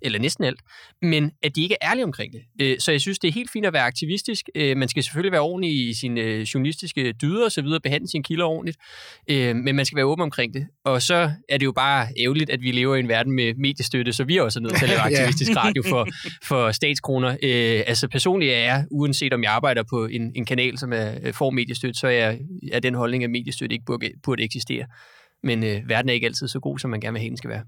[0.01, 0.59] eller næsten alt,
[1.01, 2.41] men at de ikke er ærlige omkring det.
[2.61, 4.49] Øh, Så jeg synes, det er helt fint at være aktivistisk.
[4.55, 8.07] Øh, Man skal selvfølgelig være ordentlig i sine øh, journalistiske dyder og så videre, behandle
[8.07, 8.77] sine kilder ordentligt,
[9.55, 10.67] men man skal være åben omkring det.
[10.85, 14.13] Og så er det jo bare ærgerligt, at vi lever i en verden med mediestøtte,
[14.13, 16.07] så vi er også nødt til at lave aktivistisk radio for,
[16.43, 17.37] for statskroner.
[17.87, 21.49] Altså personligt er jeg, uanset om jeg arbejder på en, en kanal, som er, får
[21.49, 22.35] mediestøtte, så er
[22.71, 24.85] er den holdning, at mediestøtte ikke burde, burde eksistere.
[25.43, 27.49] Men øh, verden er ikke altid så god, som man gerne vil have, den skal
[27.49, 27.63] være.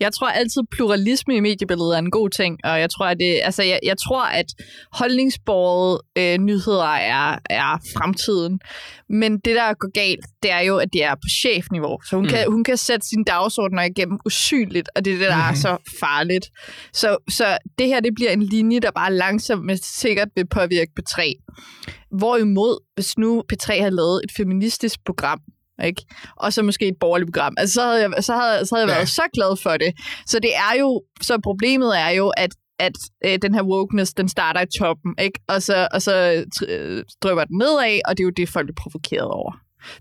[0.00, 3.40] Jeg tror altid, pluralisme i mediebilledet er en god ting, og jeg tror, at, det,
[3.44, 4.46] altså, jeg, jeg tror, at
[4.92, 8.60] holdningsbordet øh, nyheder er, er fremtiden.
[9.08, 12.00] Men det, der går galt, det er jo, at det er på chefniveau.
[12.08, 12.30] Så hun, mm.
[12.30, 15.50] kan, hun kan sætte sine dagsordner igennem usynligt, og det er det, der mm.
[15.50, 16.50] er så farligt.
[16.92, 20.92] Så, så det her, det bliver en linje, der bare langsomt, men sikkert vil påvirke
[21.00, 21.46] P3.
[22.18, 25.40] Hvorimod, hvis nu P3 har lavet et feministisk program,
[25.84, 26.02] ikke?
[26.36, 27.54] Og så måske et borgerligt program.
[27.58, 28.98] Altså, så havde jeg, så havde, så havde jeg Ja.
[28.98, 29.92] været så glad for det.
[30.26, 32.92] Så det er jo, så problemet er jo, at at
[33.24, 35.40] øh, den her wokeness, den starter i toppen, ikke?
[35.48, 38.74] Og så, og så øh, drøber den nedad, og det er jo det, folk bliver
[38.82, 39.52] provokeret over.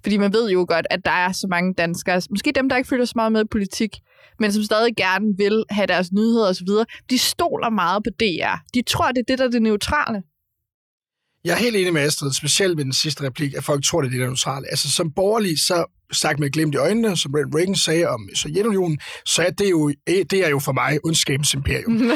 [0.04, 2.88] Fordi man ved jo godt, at der er så mange danskere, måske dem, der ikke
[2.90, 3.90] følger så meget med i politik,
[4.40, 6.68] men som stadig gerne vil have deres nyheder osv.,
[7.10, 8.56] de stoler meget på DR.
[8.74, 10.22] De tror, det er det, der er det neutrale.
[11.44, 14.08] Jeg er helt enig med Astrid, specielt med den sidste replik, at folk tror, det
[14.08, 14.68] er det neutrale.
[14.68, 19.00] Altså som borgerlig, så sagt med glemt i øjnene, som Ronald Reagan sagde om Sovjetunionen,
[19.26, 21.94] så er det jo, eh, det er jo for mig ondskabens imperium.
[21.98, 22.08] det,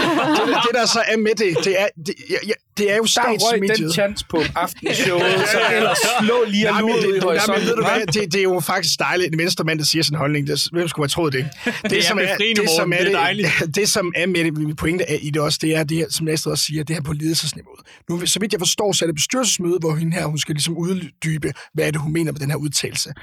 [0.48, 3.40] det, der så er med det, det er, det, ja, det er jo Der røg
[3.40, 3.78] statsmediet.
[3.80, 7.66] den chance på aftenshowet, så ellers slå lige og lure det, ud i det, horisonten.
[7.66, 9.34] ved du hvad, det, det er jo faktisk dejligt.
[9.34, 10.48] En venstremand, der siger en holdning.
[10.48, 11.46] Det, hvem skulle have troet det?
[11.66, 13.50] Det, er det, som er Det er det, dejligt.
[13.76, 16.06] det, som er med det, min pointe er i det også, det er det her,
[16.10, 17.76] som Astrid også siger, det her på ledelsesniveau.
[18.10, 20.78] Nu, så vidt jeg forstår, så er det bestyrelsesmøde, hvor hende her, hun skal ligesom
[20.78, 23.14] uddybe, hvad er det, hun mener med den her udtalelse.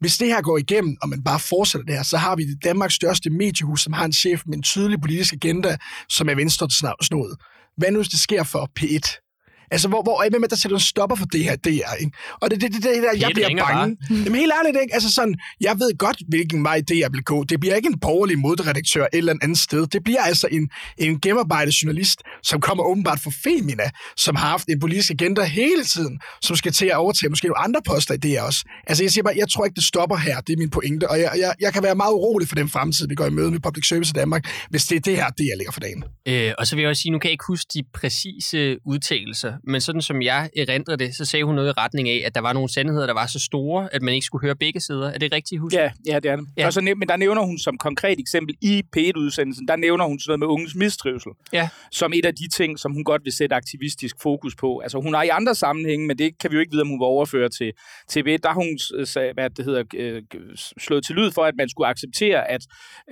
[0.00, 2.64] Hvis det her går igennem, og man bare fortsætter det her, så har vi det
[2.64, 5.76] Danmarks største mediehus, som har en chef med en tydelig politisk agenda,
[6.08, 6.68] som er venstre
[7.02, 7.36] snået.
[7.76, 9.25] Hvad nu, hvis det sker for P1?
[9.70, 12.12] Altså, hvor, hvor, hvem er der sætter en stopper for det her DR, ikke?
[12.40, 13.96] Og det er det, det, det, der, jeg P1 bliver bange.
[14.10, 14.94] Jamen helt ærligt, ikke?
[14.94, 17.44] Altså sådan, jeg ved godt, hvilken vej er vil gå.
[17.44, 19.86] Det bliver ikke en borgerlig modredaktør et eller andet sted.
[19.86, 24.68] Det bliver altså en, en gennemarbejdet journalist, som kommer åbenbart fra Femina, som har haft
[24.68, 28.16] en politisk agenda hele tiden, som skal til at overtage måske nogle andre poster i
[28.16, 28.64] DR også.
[28.86, 30.40] Altså jeg siger bare, jeg tror ikke, det stopper her.
[30.40, 31.10] Det er min pointe.
[31.10, 33.50] Og jeg, jeg, jeg kan være meget urolig for den fremtid, vi går i møde
[33.50, 36.04] med Public Service i Danmark, hvis det er det her, det jeg ligger for dagen.
[36.28, 39.52] Øh, og så vil jeg også sige, nu kan jeg ikke huske de præcise udtalelser,
[39.64, 42.40] men sådan som jeg erindrer det, så sagde hun noget i retning af, at der
[42.40, 45.10] var nogle sandheder, der var så store, at man ikke skulle høre begge sider.
[45.10, 45.78] Er det rigtigt husket?
[45.78, 46.46] Ja, ja, det er det.
[46.56, 46.66] Ja.
[46.66, 50.30] Og så, men der nævner hun som konkret eksempel i P1-udsendelsen, der nævner hun sådan
[50.30, 51.68] noget med unges mistrivsel, Ja.
[51.92, 54.78] som et af de ting, som hun godt vil sætte aktivistisk fokus på.
[54.78, 56.98] Altså hun har i andre sammenhænge, men det kan vi jo ikke vide, om hun
[56.98, 57.72] vil overføre til
[58.12, 60.22] TV1, der har hun sag- hvad det hedder, øh,
[60.78, 62.60] slået til lyd for, at man skulle acceptere, at,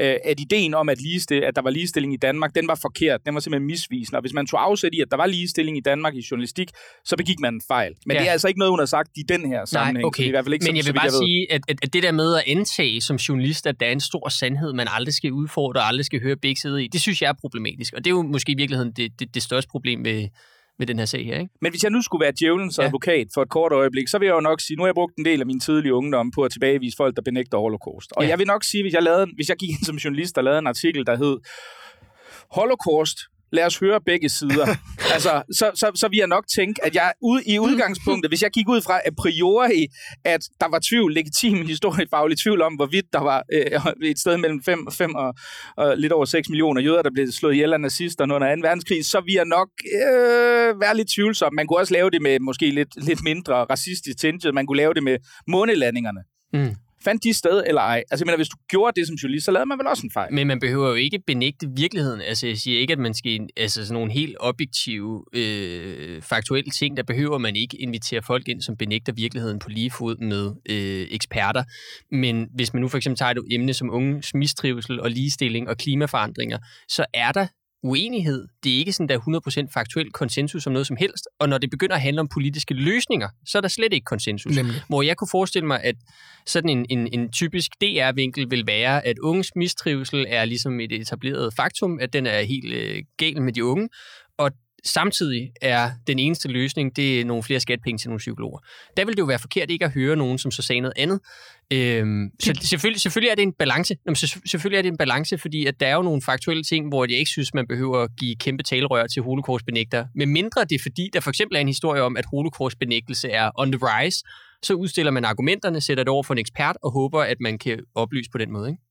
[0.01, 3.21] øh, at ideen om, at, ligestille, at der var ligestilling i Danmark, den var forkert,
[3.27, 4.17] den var simpelthen misvisende.
[4.19, 6.69] Og hvis man tog afsæt i, at der var ligestilling i Danmark i journalistik,
[7.05, 7.93] så begik man en fejl.
[8.07, 8.21] Men Ja.
[8.21, 9.97] det er altså ikke noget, hun har sagt i den her sammenhæng.
[9.99, 10.25] Nej, okay.
[10.27, 12.37] i hvert fald ikke Men jeg vil bare jeg sige, at, at, det der med
[12.37, 15.87] at antage som journalist, at der er en stor sandhed, man aldrig skal udfordre og
[15.87, 17.95] aldrig skal høre begge sider i, det synes jeg er problematisk.
[17.95, 20.29] Og det er jo måske i virkeligheden det, det, det største problem ved,
[20.79, 21.39] ved den her sag her.
[21.39, 21.53] Ikke?
[21.63, 22.85] Men hvis jeg nu skulle være djævelens Ja.
[22.87, 25.15] advokat for et kort øjeblik, så vil jeg jo nok sige, nu har jeg brugt
[25.19, 28.13] en del af min tidlige ungdom på at tilbagevise folk, der benægter holocaust.
[28.13, 28.29] Og ja.
[28.29, 30.59] jeg vil nok sige, hvis jeg, lavede, hvis jeg gik ind som journalist og lavede
[30.59, 31.37] en artikel, der hed
[32.51, 33.19] Holocaust,
[33.53, 34.67] lad os høre begge sider.
[35.15, 38.51] altså, så, så, så vil jeg nok tænke, at jeg ud, i udgangspunktet, hvis jeg
[38.51, 39.87] gik ud fra a priori,
[40.25, 44.63] at der var tvivl, legitim historiefaglig tvivl om, hvorvidt der var øh, et sted mellem
[44.63, 45.35] 5, 5 og,
[45.77, 48.61] og lidt over 6 millioner jøder, der blev slået ihjel af nazisterne under 2.
[48.63, 51.55] verdenskrig, så vil jeg nok øh, være lidt tvivlsom.
[51.55, 54.55] Man kunne også lave det med måske lidt, lidt mindre racistisk tinget.
[54.55, 55.17] Man kunne lave det med
[55.49, 56.21] månelandingerne.
[56.53, 56.75] Mm.
[57.05, 58.03] Fandt de sted eller ej?
[58.11, 60.11] Altså, jeg mener, hvis du gjorde det som journalist, så lavede man vel også en
[60.11, 60.35] fejl.
[60.35, 62.21] Men man behøver jo ikke benægte virkeligheden.
[62.21, 63.49] Altså, jeg siger ikke, at man skal...
[63.57, 68.63] Altså, sådan nogle helt objektive, øh, faktuelle ting, der behøver man ikke invitere folk ind,
[68.63, 71.65] som benægter virkeligheden på lige fod med øh, eksperter.
[72.11, 75.77] Men hvis man nu for eksempel tager et emne som unges mistrivsel og ligestilling og
[75.77, 77.47] klimaforandringer, så er der
[77.85, 78.47] uenighed.
[78.65, 81.29] Det er ikke sådan, der er 100% faktuel konsensus om noget som helst.
[81.39, 84.57] Og når det begynder at handle om politiske løsninger, så er der slet ikke konsensus.
[84.57, 84.83] Nemlig.
[84.89, 85.95] Hvor jeg kunne forestille mig, at
[86.47, 91.55] sådan en, en, en typisk DR-vinkel vil være, at unges mistrivsel er ligesom et etableret
[91.55, 93.89] faktum, at den er helt øh, gal med de unge,
[94.85, 98.59] samtidig er den eneste løsning, det er nogle flere skatpenge til nogle psykologer.
[98.97, 101.21] Der vil det jo være forkert ikke at høre nogen, som så sagde noget andet.
[101.73, 103.97] Øhm, så selvfølgelig, selvfølgelig er det en balance.
[104.07, 106.89] Jamen, så, selvfølgelig er det en balance, fordi at der er jo nogle faktuelle ting,
[106.89, 110.07] hvor jeg ikke synes, man behøver at give kæmpe talerør til holocaustbenægter.
[110.15, 113.51] Men mindre det er fordi, der for eksempel er en historie om, at holocaustbenægtelse er
[113.59, 114.25] on the rise,
[114.63, 117.81] så udstiller man argumenterne, sætter det over for en ekspert og håber, at man kan
[117.95, 118.69] oplyse på den måde.
[118.69, 118.83] Ikke?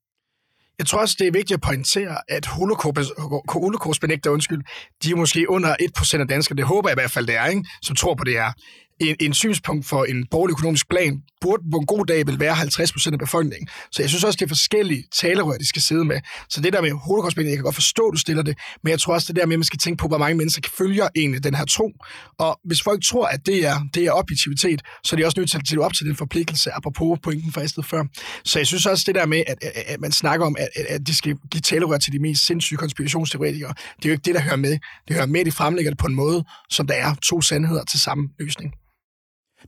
[0.79, 3.13] Jeg tror også, det er vigtigt at pointere, at holocaust-
[3.51, 4.61] holocaustbenægter, undskyld,
[5.03, 7.45] de er måske under 1% af danskere, det håber jeg i hvert fald, det er,
[7.45, 7.65] ikke?
[7.81, 8.51] som tror på det her.
[8.99, 12.53] En, en synspunkt for en borgerlig økonomisk plan burde på en god dag vil være
[12.53, 13.67] 50% af befolkningen.
[13.91, 16.19] Så jeg synes også, det er forskellige talerør, de skal sidde med.
[16.49, 18.99] Så det der med holocaust jeg kan godt forstå, at du stiller det, men jeg
[18.99, 21.43] tror også, det der med, at man skal tænke på, hvor mange mennesker følger egentlig
[21.43, 21.91] den her tro.
[22.39, 25.51] Og hvis folk tror, at det er, det er objektivitet, så er de også nødt
[25.51, 28.03] til at leve op til den forpligtelse, apropos pointen fra Ested før.
[28.45, 30.85] Så jeg synes også, det der med, at, at, at man snakker om, at, at,
[30.85, 34.35] at de skal give talerør til de mest sindssyge konspirationsteoretikere, det er jo ikke det,
[34.35, 34.77] der hører med.
[35.07, 37.83] Det hører med, at de fremlægger det på en måde, som der er to sandheder
[37.83, 38.73] til samme løsning.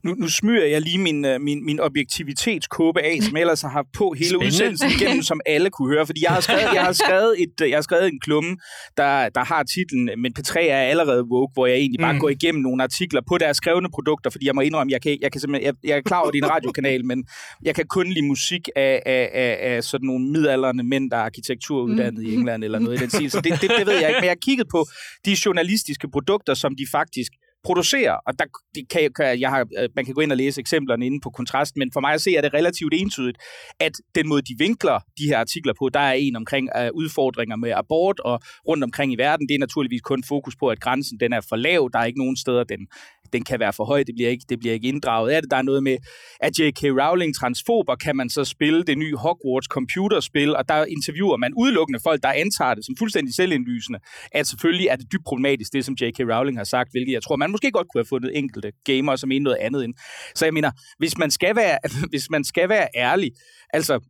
[0.04, 3.68] Nu, nu smyrer jeg lige min, øh, min, min objektivitetskåbe af, som jeg ellers har
[3.68, 4.46] haft på hele Spændende.
[4.46, 6.06] udsendelsen igennem, som alle kunne høre.
[6.06, 8.56] Fordi jeg har skrevet, jeg har skrevet, et, øh, jeg har skrevet en klumme,
[8.96, 12.20] der, der har titlen Men P3 er allerede woke, hvor jeg egentlig bare Mm.
[12.20, 15.32] går igennem nogle artikler på deres skrevne produkter, fordi jeg må indrømme, jeg, kan, jeg,
[15.32, 17.24] kan simpelthen, jeg, jeg er klar over, din radiokanal, men
[17.62, 21.20] jeg kan kun lide musik af, af, af, af sådan nogle midalderne mænd, der er
[21.20, 22.30] arkitekturuddannet mm.
[22.30, 23.30] i England eller noget i den stil.
[23.30, 24.20] Så det, det, det ved jeg ikke.
[24.20, 24.86] Men jeg har kigget på
[25.24, 27.32] de journalistiske produkter, som de faktisk
[27.66, 30.60] producerer, og der det kan, kan, jeg har, øh, man kan gå ind og læse
[30.60, 33.38] eksemplerne inde på kontrast, men for mig at se er det relativt entydigt,
[33.80, 37.56] at den måde, de vinkler de her artikler på, der er en omkring uh, udfordringer
[37.56, 41.20] med abort, og rundt omkring i verden, det er naturligvis kun fokus på, at grænsen
[41.20, 42.82] den er for lav, der er ikke nogen steder, den
[43.32, 45.50] den kan være for høj, det bliver ikke, det bliver ikke inddraget af det.
[45.50, 45.96] Der er noget med,
[46.40, 46.82] at J.K.
[46.82, 52.00] Rowling transfober, kan man så spille det nye Hogwarts computerspil, og der interviewer man udelukkende
[52.02, 53.98] folk, der antager det som fuldstændig selvindlysende,
[54.32, 56.20] at selvfølgelig er det dybt problematisk, det som J.K.
[56.20, 59.32] Rowling har sagt, hvilket jeg tror, man måske godt kunne have fundet enkelte gamere, som
[59.32, 59.94] er noget andet end.
[60.34, 61.78] Så jeg mener, hvis man skal være,
[62.12, 63.30] hvis man skal være ærlig,
[63.72, 64.00] altså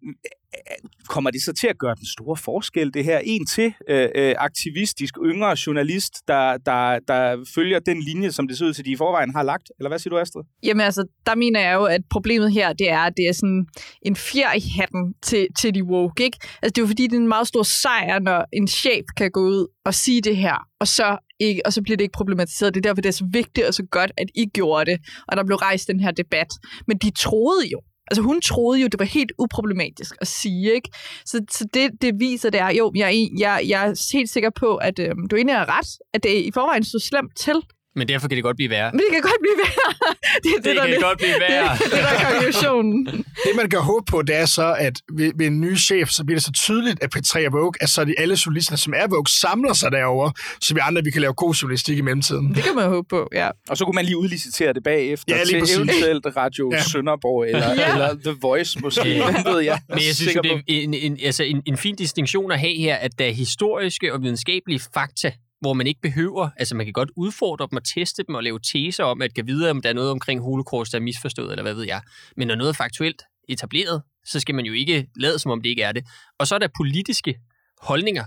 [1.09, 3.19] kommer det så til at gøre den store forskel, det her?
[3.19, 8.59] En til øh, øh, aktivistisk yngre journalist, der, der, der følger den linje, som det
[8.59, 9.71] ser ud til, de i forvejen har lagt?
[9.79, 10.43] Eller hvad siger du, Astrid?
[10.63, 13.67] Jamen altså, der mener jeg jo, at problemet her, det er, at det er sådan
[14.03, 16.39] en fjer i hatten til, til de woke, ikke?
[16.63, 19.31] Altså, det er jo fordi, det er en meget stor sejr, når en chef kan
[19.31, 22.75] gå ud og sige det her, og så, ikke, og så bliver det ikke problematiseret.
[22.75, 25.37] Det er derfor, det er så vigtigt og så godt, at I gjorde det, og
[25.37, 26.49] der blev rejst den her debat.
[26.87, 30.91] Men de troede jo, Altså hun troede jo, det var helt uproblematisk at sige, ikke?
[31.25, 34.77] Så, så det, det viser, det er, jo, jeg, jeg, jeg er helt sikker på,
[34.77, 37.63] at øhm, du egentlig har ret, at det i forvejen så slemt til.
[37.97, 38.91] Men derfor kan det godt blive værre.
[38.93, 39.93] Men det kan godt blive værre.
[40.45, 41.73] det, det, det der, kan det, godt blive værre.
[41.77, 43.07] Det, det der er konklusionen.
[43.47, 46.25] Det, man kan håbe på, det er så, at ved, ved en ny chef, så
[46.25, 49.07] bliver det så tydeligt, at P3 er Vogue, at så de alle journalister, som er
[49.09, 50.31] Vogue, samler sig derover,
[50.61, 52.55] så vi andre vi kan lave god journalistik i mellemtiden.
[52.55, 53.49] Det kan man håbe på, ja.
[53.69, 55.77] Og så kunne man lige udlicitere det bagefter Ja, lige til præcis.
[55.77, 56.83] eventuelt Radio Ja.
[56.83, 57.93] Sønderborg eller, Ja.
[57.93, 59.09] eller The Voice måske.
[59.09, 59.51] Ja.
[59.53, 59.81] Ved jeg?
[59.89, 62.77] Men jeg synes jo, det er en, en, altså en, en fin distinktion at have
[62.77, 66.93] her, at der er historiske og videnskabelige fakta, hvor man ikke behøver, altså man kan
[66.93, 69.89] godt udfordre dem og teste dem og lave teser om, at kan vide, om der
[69.89, 72.01] er noget omkring holocaust, der er misforstået, eller hvad ved jeg.
[72.37, 75.71] Men når noget er faktuelt etableret, så skal man jo ikke lade, som om det
[75.71, 76.05] ikke er det.
[76.39, 77.35] Og så er der politiske
[77.83, 78.25] holdninger,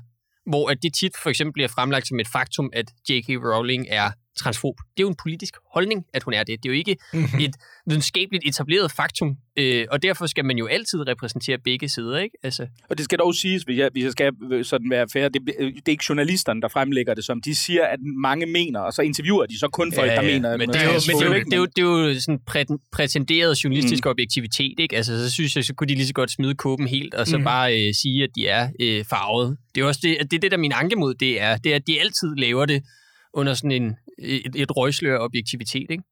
[0.49, 3.29] hvor at det tit for eksempel bliver fremlagt som et faktum, at J.K.
[3.29, 4.75] Rowling er transfob.
[4.77, 6.63] Det er jo en politisk holdning, at hun er det.
[6.63, 6.97] Det er jo ikke
[7.39, 7.55] et
[7.87, 12.37] videnskabeligt etableret faktum, øh, og derfor skal man jo altid repræsentere begge sider, ikke?
[12.43, 15.27] Altså, Og det skal dog siges, hvis jeg, hvis jeg skal øh, sådan være fair,
[15.29, 17.41] det, det er ikke journalisterne, der fremlægger det som.
[17.41, 20.57] De siger, at mange mener, og så interviewer de så kun folk, der mener.
[20.57, 22.39] men det er jo, men det er jo, det er jo, det er jo sådan
[22.51, 24.09] præ- prætenderet journalistisk mm.
[24.11, 24.95] objektivitet, ikke?
[24.97, 27.37] Altså, så synes jeg, så kunne de lige så godt smide kåben helt, og så
[27.37, 27.41] Mm.
[27.41, 27.45] mm.
[27.45, 29.57] bare øh, sige, at de er øh, farvet.
[29.75, 31.71] Det er jo også det, det, er det der min anke mod det er, det
[31.71, 32.83] er, at de altid laver det
[33.33, 36.03] under sådan en, et, et røgslør af objektivitet, ikke?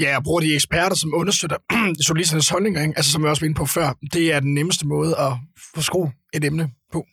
[0.00, 1.56] Ja, og bruger de eksperter, som understøtter
[2.08, 2.94] journalisternes holdninger, ikke?
[2.96, 3.98] altså som jeg også var inde på før.
[4.12, 5.32] Det er den nemmeste måde at
[5.74, 7.06] få skru et emne på.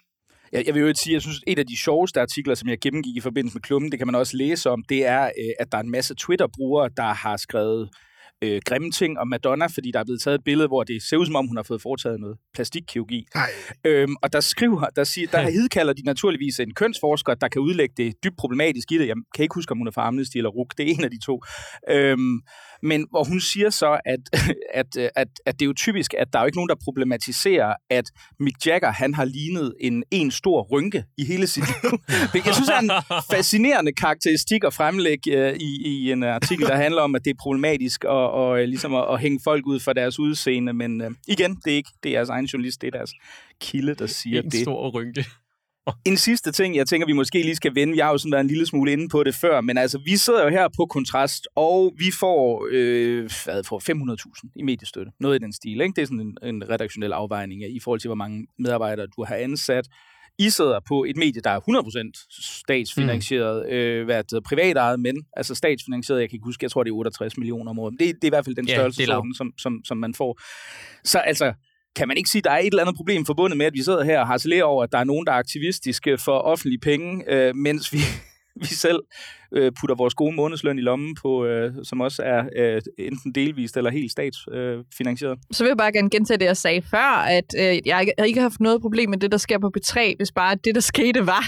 [0.51, 2.55] Jeg, jeg vil jo ikke sige, at jeg synes, at et af de sjoveste artikler,
[2.55, 5.23] som jeg gennemgik i forbindelse med klubben, det kan man også læse om, det er,
[5.25, 7.89] øh, at der er en masse Twitter-brugere, der har skrevet
[8.43, 11.17] øh, grimme ting om Madonna, fordi der er blevet taget et billede, hvor det ser
[11.17, 13.25] ud som om, hun har fået foretaget noget plastikkirurgi.
[13.35, 13.49] Nej.
[13.85, 17.93] Øhm, og der skriver, der, siger, der hidkalder de naturligvis en kønsforsker, der kan udlægge
[17.97, 19.07] det dybt problematisk i det.
[19.07, 20.77] Jeg kan ikke huske, om hun er fra Amnesty eller RUK.
[20.77, 21.41] Det er en af de to.
[21.89, 22.41] Øhm,
[22.83, 24.19] men hvor hun siger så, at,
[24.81, 27.73] at, at, at det er jo typisk, at der er jo ikke nogen, der problematiserer,
[27.89, 28.05] at
[28.39, 31.91] Mick Jagger, han har lignet en, en stor rynke i hele sit liv.
[32.45, 32.91] Jeg synes er en
[33.31, 37.35] fascinerende karakteristik at fremlægge øh, i, i en artikel, der handler om, at det er
[37.39, 40.73] problematisk og, og øh, ligesom at, at hænge folk ud for deres udseende.
[40.73, 43.11] Men øh, igen, det er ikke det er jeres egen journalist, det er deres
[43.61, 44.61] kilde, der siger en det.
[44.61, 45.25] stor rynke.
[46.05, 47.97] En sidste ting, jeg tænker, vi måske lige skal vende.
[47.97, 50.17] Jeg har jo sådan været en lille smule inde på det før, men altså, vi
[50.17, 53.79] sidder jo her på kontrast, og vi får, øh, hvad, får
[54.45, 55.11] 500.000 i mediestøtte.
[55.19, 55.93] Noget i den stil, ikke?
[55.95, 59.23] Det er sådan en, en redaktionel afvejning af, i forhold til, hvor mange medarbejdere du
[59.23, 59.87] har ansat.
[60.39, 63.75] I sidder på et medie, der er 100% statsfinansieret, mm.
[63.75, 66.95] øh, hvad det, privatejet, men altså statsfinansieret, jeg kan ikke huske, jeg tror, det er
[66.95, 67.95] 68 millioner om året.
[67.99, 69.05] Det, det er i hvert fald den Ja, størrelse,
[69.37, 70.39] som, som, som man får.
[71.03, 71.53] Så altså,
[71.95, 73.83] kan man ikke sige, at der er et eller andet problem forbundet med, at vi
[73.83, 77.23] sidder her og harcelerer over, at der er nogen, der er aktivistiske for offentlige penge,
[77.33, 77.97] øh, mens vi,
[78.61, 78.99] vi selv
[79.55, 83.77] øh, putter vores gode månedsløn i lommen på, øh, som også er øh, enten delvist
[83.77, 85.31] eller helt statsfinansieret.
[85.31, 85.37] Øh.
[85.51, 88.25] Så vil jeg bare gerne gentage det, jeg sagde før, at øh, jeg ikke- har
[88.25, 91.27] ikke haft noget problem med det, der sker på P3, hvis bare det, der skete,
[91.27, 91.43] var,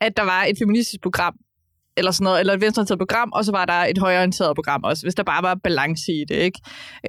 [0.00, 1.34] at der var et feministisk program,
[2.00, 5.02] eller sådan noget, eller et venstreorienteret program, og så var der et højreorienteret program også,
[5.04, 6.60] hvis der bare var balance i det, ikke?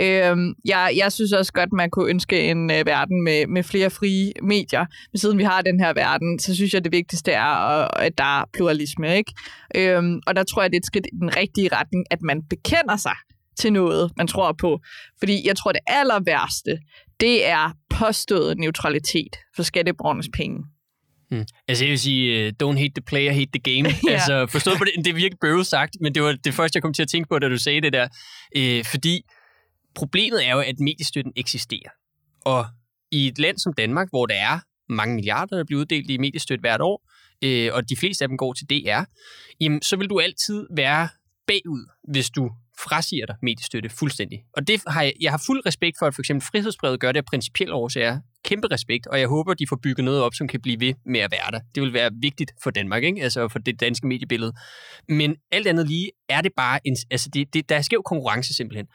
[0.01, 3.89] Øhm, jeg, jeg synes også godt, man kunne ønske en øh, verden med, med flere
[3.89, 4.85] frie medier.
[5.11, 8.17] Men siden vi har den her verden, så synes jeg, det vigtigste er, øh, at,
[8.17, 9.33] der er pluralisme, ikke?
[9.75, 12.41] Øhm, og der tror jeg, det er et skridt i den rigtige retning, at man
[12.49, 13.15] bekender sig
[13.57, 14.79] til noget, man tror på.
[15.19, 16.79] Fordi jeg tror, det aller værste,
[17.19, 20.63] det er påstået neutralitet for skatteborgernes penge.
[21.31, 21.45] Hmm.
[21.67, 23.89] Altså, jeg vil sige, uh, don't hate the player, hate the game.
[24.07, 24.13] Ja.
[24.13, 26.83] Altså, forstået på det, det er virkelig bøvet sagt, men det var det første, jeg
[26.83, 28.07] kom til at tænke på, da du sagde det der.
[28.57, 29.21] Uh, fordi
[29.95, 31.89] problemet er jo, at mediestøtten eksisterer.
[32.45, 32.65] Og
[33.11, 36.61] i et land som Danmark, hvor der er mange milliarder, der bliver uddelt i mediestøtte
[36.61, 37.09] hvert år,
[37.45, 39.03] uh, og de fleste af dem går til DR,
[39.61, 41.09] jamen, så vil du altid være
[41.47, 42.51] bagud, hvis du
[42.83, 44.43] frasiger dig mediestøtte fuldstændig.
[44.53, 47.17] Og det har jeg, jeg har fuld respekt for, at for eksempel frihedsbrevet gør det
[47.17, 48.19] af principielle årsager.
[48.43, 51.19] Kæmpe respekt, og jeg håber, de får bygget noget op, som kan blive ved med
[51.19, 51.59] at være der.
[51.75, 53.23] Det vil være vigtigt for Danmark, ikke?
[53.23, 54.53] altså for det danske mediebillede.
[55.09, 58.53] Men alt andet lige er det bare, en, altså det, det, der er skæv konkurrence
[58.53, 58.87] simpelthen.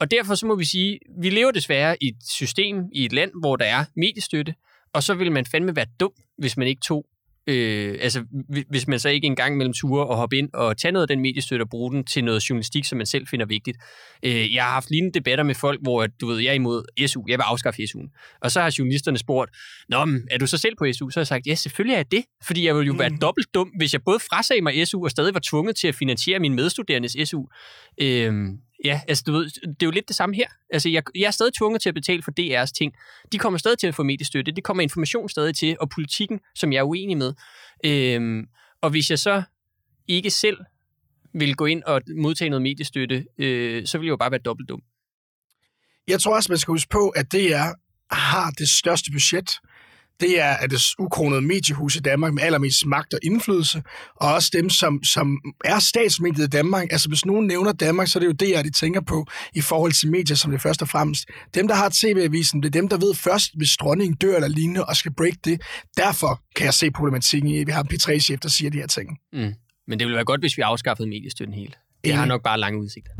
[0.00, 3.30] Og derfor så må vi sige, vi lever desværre i et system, i et land,
[3.40, 4.54] hvor der er mediestøtte,
[4.92, 7.06] og så vil man fandme være dum, hvis man ikke tog
[7.48, 8.24] Øh, altså,
[8.70, 11.20] hvis man så ikke engang mellem ture og hoppe ind og tage noget af den
[11.20, 13.78] mediestøtte og bruge den til noget journalistik, som man selv finder vigtigt.
[14.22, 17.24] Øh, jeg har haft lignende debatter med folk, hvor du ved, jeg er imod SU,
[17.28, 18.38] jeg vil afskaffe SU'en.
[18.42, 19.50] Og så har journalisterne spurgt,
[19.88, 21.10] Nå, men er du så selv på SU?
[21.10, 23.18] Så har jeg sagt, ja, selvfølgelig er jeg det, fordi jeg ville jo være mm.
[23.18, 26.38] dobbelt dum, hvis jeg både frasagde mig SU og stadig var tvunget til at finansiere
[26.38, 27.46] min medstuderendes SU.
[28.00, 28.32] Øh,
[28.84, 30.46] Ja, altså du ved, det er jo lidt det samme her.
[30.70, 32.92] Altså jeg, jeg er stadig tvunget til at betale for DR's ting.
[33.32, 34.52] De kommer stadig til at få mediestøtte.
[34.52, 37.34] Det kommer information stadig til, og politikken, som jeg er uenig med.
[37.84, 38.44] Øhm,
[38.82, 39.42] og hvis jeg så
[40.08, 40.58] ikke selv
[41.34, 44.68] vil gå ind og modtage noget mediestøtte, øh, så vil jeg jo bare være dobbelt
[44.68, 44.82] dum.
[46.08, 47.68] Jeg tror også, man skal huske på, at DR
[48.14, 49.58] har det største budget
[50.20, 53.82] det er, at det ukronede mediehus i Danmark med allermest magt og indflydelse,
[54.16, 56.86] og også dem, som, som er statsmediet i Danmark.
[56.90, 59.92] Altså, hvis nogen nævner Danmark, så er det jo det, de tænker på i forhold
[59.92, 61.24] til medier, som det først og fremmest.
[61.54, 64.84] Dem, der har tv-avisen, det er dem, der ved først, hvis dronningen dør eller lignende,
[64.84, 65.60] og skal break det.
[65.96, 68.86] Derfor kan jeg se problematikken i, at vi har en P3-chef, der siger de her
[68.86, 69.08] ting.
[69.32, 69.52] Mm.
[69.88, 71.78] Men det ville være godt, hvis vi afskaffede mediestøtten helt.
[72.04, 73.12] Det har nok bare lange udsigter.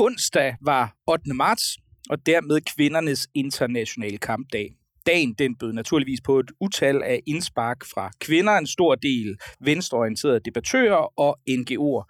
[0.00, 1.34] Onsdag var 8.
[1.34, 1.64] marts,
[2.10, 4.68] og dermed kvindernes internationale kampdag.
[5.06, 10.40] Dagen den bød naturligvis på et utal af indspark fra kvinder, en stor del venstreorienterede
[10.44, 12.04] debattører og NGO'er.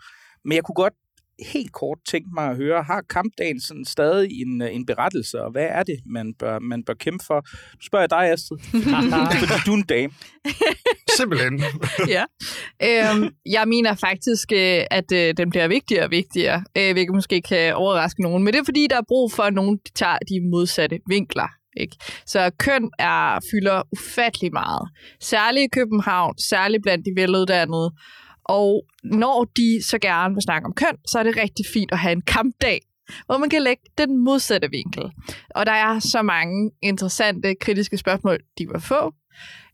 [0.44, 0.94] Men jeg kunne godt
[1.46, 5.66] helt kort tænke mig at høre, har kampdagen sådan stadig en, en berettelse, og hvad
[5.70, 7.40] er det, man bør, man bør kæmpe for?
[7.72, 8.58] Du spørger jeg dig, Astrid,
[9.40, 10.12] fordi du er en dame.
[11.16, 11.62] Simpelthen.
[12.16, 12.24] ja.
[12.82, 17.42] Øhm, jeg mener faktisk, øh, at øh, den bliver vigtigere og vigtigere, øh, hvilket måske
[17.42, 18.44] kan overraske nogen.
[18.44, 21.48] Men det er fordi, der er brug for, at nogen tager de modsatte vinkler.
[21.76, 21.96] Ikke?
[22.26, 24.88] Så køn er, fylder ufattelig meget.
[25.20, 27.90] Særligt i København, særligt blandt de veluddannede.
[28.58, 31.98] Og når de så gerne vil snakke om køn, så er det rigtig fint at
[31.98, 32.80] have en kampdag,
[33.26, 35.04] hvor man kan lægge den modsatte vinkel.
[35.54, 39.14] Og der er så mange interessante, kritiske spørgsmål, de vil få.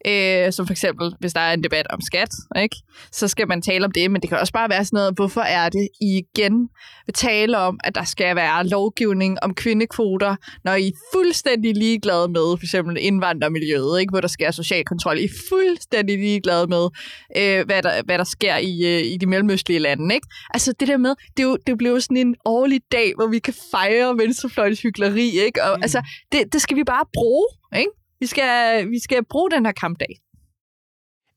[0.08, 2.28] Øh, som for eksempel, hvis der er en debat om skat,
[2.62, 2.76] ikke?
[3.12, 5.40] så skal man tale om det, men det kan også bare være sådan noget, hvorfor
[5.40, 6.68] er det, I igen
[7.06, 12.28] vil tale om, at der skal være lovgivning om kvindekvoter, når I er fuldstændig ligeglade
[12.28, 14.10] med for eksempel indvandrermiljøet, ikke?
[14.10, 15.18] hvor der sker social kontrol.
[15.18, 16.88] I er fuldstændig ligeglade med,
[17.36, 20.14] øh, hvad, der, hvad der sker i, øh, i de mellemøstlige lande.
[20.14, 20.26] Ikke?
[20.54, 23.38] Altså det der med, det, er jo, det bliver sådan en årlig dag, hvor vi
[23.38, 25.64] kan fejre venstrefløjens hyggeleri, ikke?
[25.64, 25.82] Og, mm.
[25.82, 27.90] altså, det, det skal vi bare bruge, ikke?
[28.20, 30.12] Vi skal, vi skal bruge den her kampdag.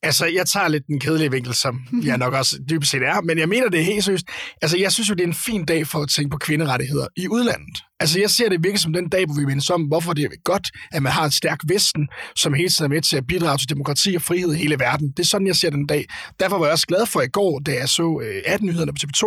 [0.03, 3.37] Altså, jeg tager lidt den kedelige vinkel, som jeg nok også dybest set er, men
[3.37, 4.25] jeg mener det helt seriøst.
[4.61, 7.27] Altså, jeg synes jo, det er en fin dag for at tænke på kvinderettigheder i
[7.27, 7.77] udlandet.
[8.01, 10.29] Altså, jeg ser det virkelig som den dag, hvor vi mindes om, hvorfor det er
[10.43, 13.57] godt, at man har et stærkt Vesten, som hele tiden er med til at bidrage
[13.57, 15.11] til demokrati og frihed i hele verden.
[15.17, 16.05] Det er sådan, jeg ser den dag.
[16.39, 18.03] Derfor var jeg også glad for i går, da jeg så
[18.45, 19.23] 18-nyhederne øh, på TV2.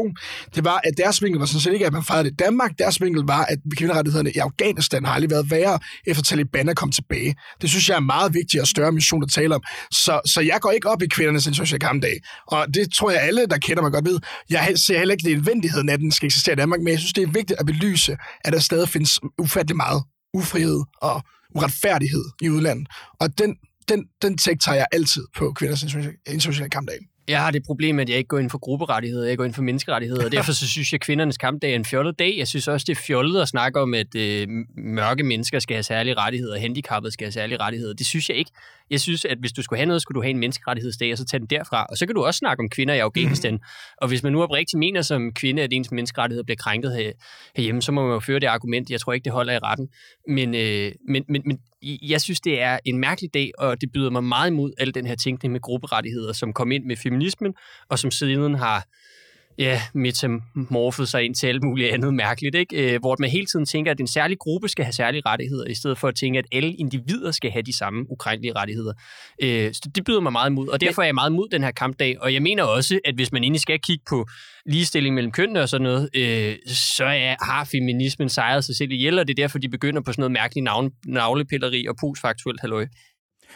[0.55, 2.71] Det var, at deres vinkel var sådan set ikke, at man fejrede det i Danmark.
[2.79, 6.95] Deres vinkel var, at kvinderettighederne i Afghanistan har aldrig været værre, efter Taliban er kommet
[6.95, 7.35] tilbage.
[7.63, 9.63] Det synes jeg er en meget vigtig og større mission at tale om.
[9.91, 12.21] Så, så jeg går ikke op i kvindernes internationale kampdag.
[12.47, 14.19] Og det tror jeg alle, der kender mig godt ved.
[14.51, 17.13] Jeg ser heller ikke nødvendigheden af, at den skal eksistere i Danmark, men jeg synes,
[17.13, 20.03] det er vigtigt at belyse, at der stadig findes ufattelig meget
[20.35, 21.23] ufrihed og
[21.55, 22.89] uretfærdighed i udlandet.
[23.21, 23.57] Og den,
[23.89, 25.83] den, den tekst tager jeg altid på kvinders
[26.27, 26.99] internationale kampdag.
[27.29, 29.63] Jeg har det problem, at jeg ikke går ind for grupperettigheder, jeg går ind for
[29.63, 32.35] menneskerettigheder, og derfor så synes jeg, at kvindernes kampdag er en fjollet dag.
[32.39, 35.83] Jeg synes også, det er fjollet at snakke om, at øh, mørke mennesker skal have
[35.83, 37.95] særlige rettigheder, og handicappede skal have særlige rettigheder.
[37.95, 38.51] Det synes jeg ikke.
[38.93, 41.25] Jeg synes, at hvis du skulle have noget, skulle du have en menneskerettighedsdag, og så
[41.25, 41.87] tage den derfra.
[41.91, 43.55] Og så kan du også snakke om kvinder i Afghanistan.
[43.55, 43.61] Mm.
[43.97, 47.13] Og hvis man nu oprigtigt mener som kvinde, at ens menneskerettigheder bliver krænket her,
[47.57, 48.91] herhjemme, så må man jo føre det argument.
[48.91, 49.89] Jeg tror ikke, det holder i retten.
[50.29, 54.11] Men, øh, men, men, men jeg synes, det er en mærkelig dag, og det byder
[54.11, 57.55] mig meget imod al den her tænkning med grupperettigheder, som kom ind med feminismen,
[57.91, 58.87] og som siden har
[59.59, 62.95] ja, metamorfet sig ind til alt muligt andet mærkeligt, ikke?
[62.95, 65.75] Øh, hvor man hele tiden tænker, at en særlig gruppe skal have særlige rettigheder, i
[65.75, 68.93] stedet for at tænke, at alle individer skal have de samme ukrænkelige rettigheder.
[69.43, 71.71] Øh, så det byder mig meget imod, og derfor er jeg meget imod den her
[71.71, 74.27] kampdag, og jeg mener også, at hvis man egentlig skal kigge på
[74.67, 79.19] ligestilling mellem kønnene og sådan noget, øh, så er, har feminismen sejret sig selv ihjel,
[79.19, 82.87] og det er derfor, de begynder på sådan noget mærkeligt navn, navlepilleri og postfaktuelt halløj.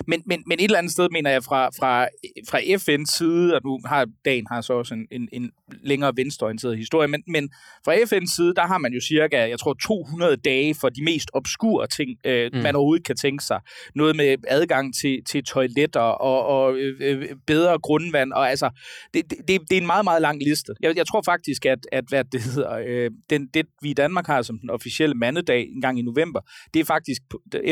[0.06, 2.06] Men, men, men et eller andet sted, mener jeg, fra, fra,
[2.50, 5.50] fra FN's side, og nu har dagen har så også en, en, en
[5.82, 7.50] længere venstreorienteret historie, men, men
[7.84, 11.30] fra FN's side, der har man jo cirka, jeg tror, 200 dage for de mest
[11.32, 12.58] obskure ting, øh, mm.
[12.58, 13.60] man overhovedet kan tænke sig.
[13.94, 18.70] Noget med adgang til, til toiletter og, og øh, øh bedre grundvand, og altså,
[19.14, 20.72] det, det, det er en meget, meget lang liste.
[20.82, 24.26] Jeg, jeg tror faktisk, at, at hvad det hedder, øh, den, det vi i Danmark
[24.26, 26.40] har som den officielle mandedag en gang i november,
[26.74, 27.22] det er faktisk,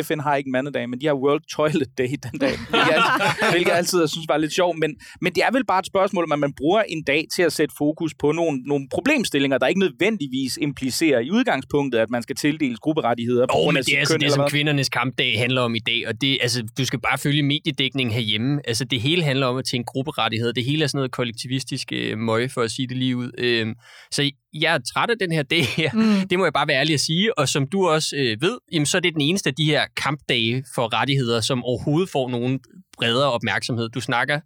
[0.03, 2.54] FN har ikke mandedag, men de har World Toilet Day den dag,
[3.50, 4.90] hvilket jeg altid synes var lidt sjovt, men,
[5.20, 7.74] men det er vel bare et spørgsmål, om man bruger en dag til at sætte
[7.78, 12.78] fokus på nogle, nogle problemstillinger, der ikke nødvendigvis implicerer i udgangspunktet, at man skal tildeles
[12.78, 13.46] grupperettigheder.
[13.54, 16.20] Åh, oh, men det er altså det, som kvindernes kampdag handler om i dag, og
[16.20, 18.60] det, altså, du skal bare følge mediedækningen herhjemme.
[18.68, 20.52] Altså, det hele handler om at tænke grupperettigheder.
[20.52, 23.30] Det hele er sådan noget kollektivistisk øh, møg, for at sige det lige ud.
[23.38, 23.66] Øh,
[24.10, 25.90] så jeg er træt af den her dag her.
[25.92, 26.20] Mm.
[26.30, 27.38] Det må jeg bare være ærlig at sige.
[27.38, 29.84] Og som du også øh, ved, jamen, så er det den eneste af de her
[29.96, 32.61] kampdage for rettigheder, som overhovedet får nogen
[32.96, 33.88] bredere opmærksomhed.
[33.88, 34.40] Du snakker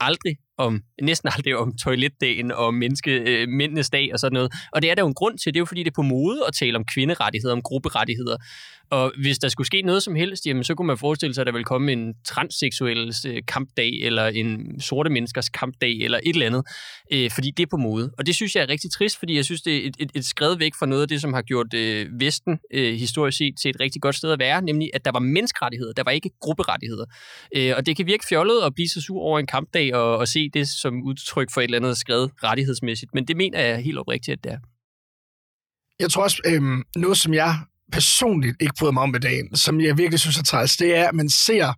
[0.00, 0.36] aldrig
[0.66, 4.52] om, næsten aldrig om toiletdagen og menneske, øh, mændenes dag og sådan noget.
[4.72, 5.54] Og det er der jo en grund til.
[5.54, 8.36] Det er jo fordi, det er på mode at tale om kvinderettigheder, om grupperettigheder.
[8.90, 11.46] Og hvis der skulle ske noget som helst, jamen, så kunne man forestille sig, at
[11.46, 16.46] der ville komme en transseksuel øh, kampdag, eller en sorte menneskers kampdag, eller et eller
[16.46, 16.62] andet.
[17.12, 18.10] Øh, fordi det er på mode.
[18.18, 20.24] Og det synes jeg er rigtig trist, fordi jeg synes, det er et, et, et
[20.24, 23.68] skred væk fra noget af det, som har gjort øh, Vesten øh, historisk set til
[23.68, 27.04] et rigtig godt sted at være, nemlig at der var menneskerettigheder, der var ikke grupperettigheder.
[27.56, 30.28] Øh, og det kan virke fjollet at blive så sur over en kampdag og, og
[30.28, 33.98] se det som udtryk for et eller andet skrevet rettighedsmæssigt, men det mener jeg helt
[33.98, 34.58] oprigtigt, at det er.
[36.00, 37.54] Jeg tror også, øhm, noget som jeg
[37.92, 41.08] personligt ikke bryder mig om ved dagen, som jeg virkelig synes er træls, det er,
[41.08, 41.72] at man ser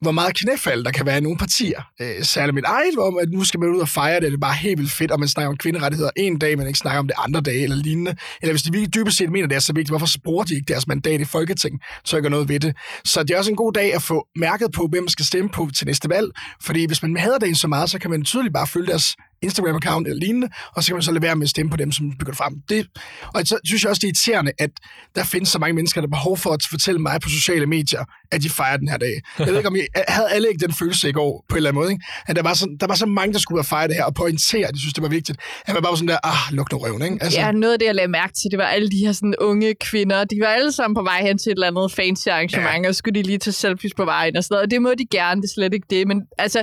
[0.00, 1.82] hvor meget knæfald der kan være i nogle partier.
[2.00, 4.38] Øh, særligt mit eget, hvor at nu skal man ud og fejre det, det er
[4.38, 7.06] bare helt vildt fedt, og man snakker om kvinderettigheder en dag, men ikke snakker om
[7.06, 8.16] det andre dage eller lignende.
[8.42, 10.72] Eller hvis de virkelig dybest set mener, det er så vigtigt, hvorfor bruger de ikke
[10.72, 12.76] deres mandat i Folketing, så jeg gør noget ved det.
[13.04, 15.50] Så det er også en god dag at få mærket på, hvem man skal stemme
[15.50, 16.28] på til næste valg,
[16.62, 19.16] fordi hvis man hader dagen så meget, så kan man tydeligt bare følge deres
[19.46, 21.92] Instagram-account eller lignende, og så kan man så lade være med at stemme på dem,
[21.92, 22.54] som bygger det frem.
[22.68, 22.86] Det,
[23.34, 24.70] og så synes jeg også, det er irriterende, at
[25.14, 28.04] der findes så mange mennesker, der har behov for at fortælle mig på sociale medier,
[28.32, 29.20] at de fejrer den her dag.
[29.38, 31.70] Jeg ved ikke, om I havde alle ikke den følelse i går, på en eller
[31.70, 32.04] anden måde, ikke?
[32.26, 34.14] at der var, så, der var så mange, der skulle være fejre det her, og
[34.14, 35.38] pointere, at de synes, det var vigtigt.
[35.66, 37.18] At man bare var sådan der, ah, luk nu røven, ikke?
[37.20, 37.40] Altså.
[37.40, 39.74] Ja, noget af det, jeg lagde mærke til, det var alle de her sådan unge
[39.74, 42.88] kvinder, de var alle sammen på vej hen til et eller andet fancy arrangement, ja.
[42.88, 45.06] og skulle de lige tage selfies på vejen og sådan noget, og det må de
[45.10, 46.58] gerne, det er slet ikke det, men altså,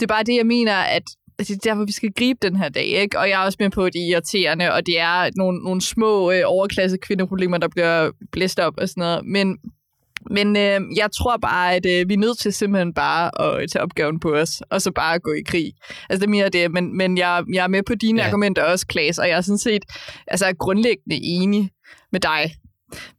[0.00, 1.02] det er bare det, jeg mener, at
[1.38, 3.18] det er derfor, vi skal gribe den her dag, ikke?
[3.18, 5.80] Og jeg er også med på, at det er irriterende, og det er nogle, nogle
[5.80, 9.26] små øh, overklasse kvindeproblemer, der bliver blæst op og sådan noget.
[9.26, 9.58] Men,
[10.30, 13.82] men øh, jeg tror bare, at øh, vi er nødt til simpelthen bare at tage
[13.82, 15.72] opgaven på os, og så bare gå i krig.
[16.10, 18.28] Altså, det er mere det, men, men jeg, jeg er med på dine ja.
[18.28, 19.84] argumenter også, Klaas, og jeg er sådan set
[20.26, 21.70] altså, grundlæggende enig
[22.12, 22.54] med dig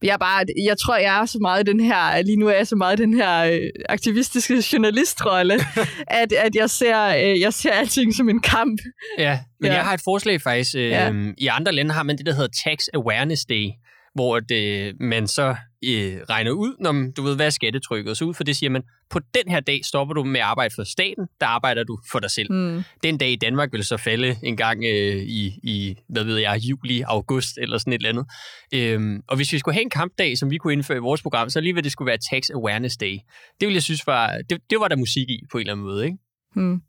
[0.04, 2.68] jeg, er bare, jeg tror, jeg er så meget den her, lige nu er jeg
[2.68, 5.54] så meget den her øh, aktivistiske journalistrolle,
[6.22, 8.82] at, at jeg, ser, øh, jeg ser alting som en kamp.
[9.18, 9.76] Ja, men ja.
[9.76, 10.76] jeg har et forslag faktisk.
[10.76, 11.14] Ja.
[11.38, 13.68] I andre lande har man det, der hedder Tax Awareness Day,
[14.14, 15.56] hvor det, man så
[15.86, 18.84] øh, regner ud, når du ved, hvad er skattetrykket, så ud for det siger man,
[19.10, 22.20] på den her dag stopper du med at arbejde for staten, der arbejder du for
[22.20, 22.52] dig selv.
[22.52, 22.84] Mm.
[23.04, 26.60] Den dag i Danmark vil så falde en gang øh, i, i, hvad ved jeg,
[26.60, 28.26] juli, august eller sådan et eller andet.
[28.74, 31.50] Øhm, og hvis vi skulle have en kampdag, som vi kunne indføre i vores program,
[31.50, 33.18] så lige det skulle være Tax Awareness Day.
[33.60, 35.86] Det ville jeg synes var, det, det var der musik i på en eller anden
[35.86, 36.18] måde, ikke?
[36.56, 36.82] Mm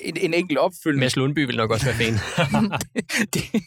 [0.00, 1.00] en, en enkelt opfølgning.
[1.00, 2.14] Mads Lundby vil nok også være fan.
[3.34, 3.62] det, det,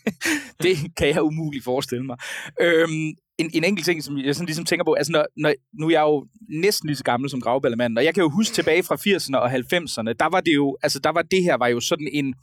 [0.63, 2.17] det kan jeg umuligt forestille mig.
[2.61, 5.87] Øhm, en, en enkelt ting, som jeg sådan ligesom tænker på, altså når, når, nu
[5.87, 8.83] er jeg jo næsten lige så gammel som Gravballemanden, og jeg kan jo huske tilbage
[8.83, 11.79] fra 80'erne og 90'erne, der var det jo, altså der var det her var jo
[11.79, 12.35] sådan en,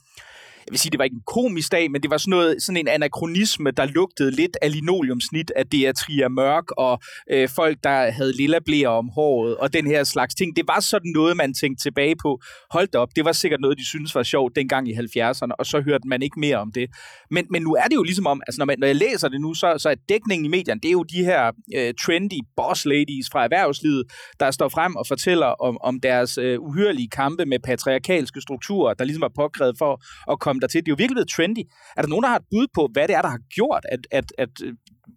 [0.69, 2.77] jeg vil sige, det var ikke en komisk dag, men det var sådan, noget, sådan
[2.77, 6.99] en anachronisme, der lugtede lidt af linoleumsnit, at det er Tria Mørk, og
[7.31, 10.55] øh, folk, der havde lilla blære om håret, og den her slags ting.
[10.55, 12.39] Det var sådan noget, man tænkte tilbage på.
[12.71, 15.65] Hold da op, det var sikkert noget, de synes var sjovt dengang i 70'erne, og
[15.65, 16.89] så hørte man ikke mere om det.
[17.31, 19.41] Men, men nu er det jo ligesom om, altså når, man, når jeg læser det
[19.41, 22.85] nu, så, så er dækningen i medierne, det er jo de her øh, trendy boss
[22.85, 24.03] ladies fra erhvervslivet,
[24.39, 29.05] der står frem og fortæller om, om deres øh, uhyrlige kampe med patriarkalske strukturer, der
[29.05, 30.01] ligesom er påkrævet for
[30.31, 30.81] at komme dertil.
[30.81, 31.63] Det er jo virkelig blevet trendy.
[31.97, 33.99] Er der nogen, der har et bud på, hvad det er, der har gjort, at,
[34.11, 34.73] at, at øh,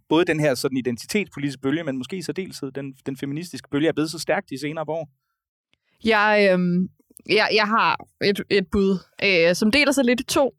[0.09, 3.93] både den her sådan identitetspolitiske bølge, men måske i særdeleshed den, den feministiske bølge, er
[3.93, 5.09] blevet så stærkt de senere år?
[6.05, 6.59] Jeg, øh,
[7.28, 10.55] jeg, jeg har et, et bud, øh, som deler sig lidt i to.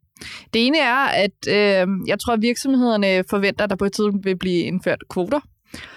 [0.54, 4.24] Det ene er, at øh, jeg tror, at virksomhederne forventer, at der på et tidspunkt
[4.24, 5.40] vil blive indført kvoter.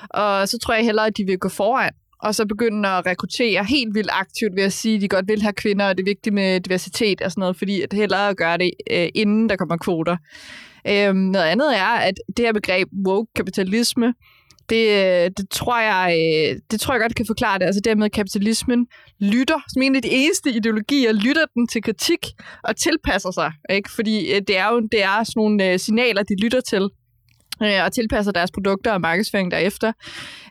[0.09, 3.63] Og så tror jeg hellere, at de vil gå foran og så begynde at rekruttere
[3.65, 6.09] helt vildt aktivt ved at sige, at de godt vil have kvinder, og det er
[6.11, 9.55] vigtigt med diversitet og sådan noget, fordi at hellere at gøre det, øh, inden der
[9.55, 10.17] kommer kvoter.
[10.87, 14.13] Øhm, noget andet er, at det her begreb woke kapitalisme,
[14.69, 17.65] Det, øh, det, tror jeg, øh, det tror jeg godt kan forklare det.
[17.65, 18.87] Altså dermed at kapitalismen
[19.19, 22.25] lytter, som en af de eneste ideologier, lytter den til kritik
[22.63, 23.51] og tilpasser sig.
[23.69, 23.89] Ikke?
[23.91, 26.89] Fordi øh, det er jo det er sådan nogle signaler, de lytter til
[27.63, 29.91] øh, og tilpasser deres produkter og markedsføring derefter.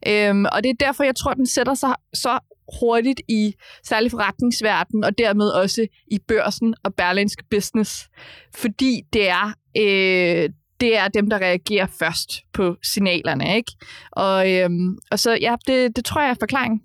[0.07, 2.39] Øhm, og det er derfor, jeg tror, den sætter sig så
[2.81, 3.55] hurtigt i
[3.85, 8.09] særlig forretningsverdenen, og dermed også i børsen og berlinsk business.
[8.55, 9.47] Fordi det er,
[9.79, 10.51] øh,
[10.81, 13.57] det er dem, der reagerer først på signalerne.
[13.57, 13.73] Ikke?
[14.13, 16.81] Og, øhm, og så, ja, det, det tror jeg er forklaringen.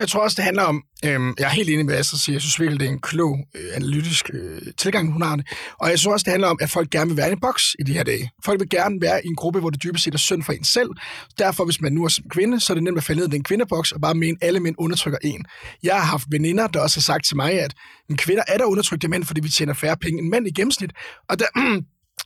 [0.00, 2.40] Jeg tror også, det handler om, øh, jeg er helt enig med Astrid siger, jeg
[2.42, 5.46] synes virkelig, det er en klog, øh, analytisk øh, tilgang, hun har det.
[5.80, 7.64] Og jeg synes også, det handler om, at folk gerne vil være i en boks
[7.78, 8.30] i de her dage.
[8.44, 10.64] Folk vil gerne være i en gruppe, hvor det dybest set er synd for en
[10.64, 10.90] selv.
[11.38, 13.30] Derfor, hvis man nu er som kvinde, så er det nemt at falde ned i
[13.30, 15.44] den kvindeboks og bare mene, at alle mænd undertrykker en.
[15.82, 17.74] Jeg har haft veninder, der også har sagt til mig, at
[18.10, 20.90] en kvinder er der undertrykte mænd, fordi vi tjener færre penge end mænd i gennemsnit.
[21.28, 21.46] Og der,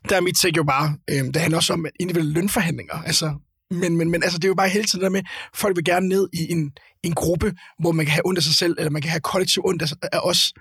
[0.08, 2.94] der er mit take jo bare, øh, det handler også om individuelle lønforhandlinger.
[2.94, 3.34] Altså,
[3.74, 5.22] men, men, men altså, det er jo bare hele tiden der med,
[5.54, 8.54] folk vil gerne ned i en, en gruppe, hvor man kan have ondt af sig
[8.54, 10.52] selv, eller man kan have kollektiv ondt af os.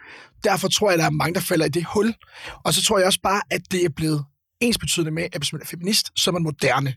[0.43, 2.13] Derfor tror jeg, at der er mange, der falder i det hul.
[2.65, 4.25] Og så tror jeg også bare, at det er blevet
[4.61, 6.93] ensbetydende med, at hvis man er feminist, så er man moderne.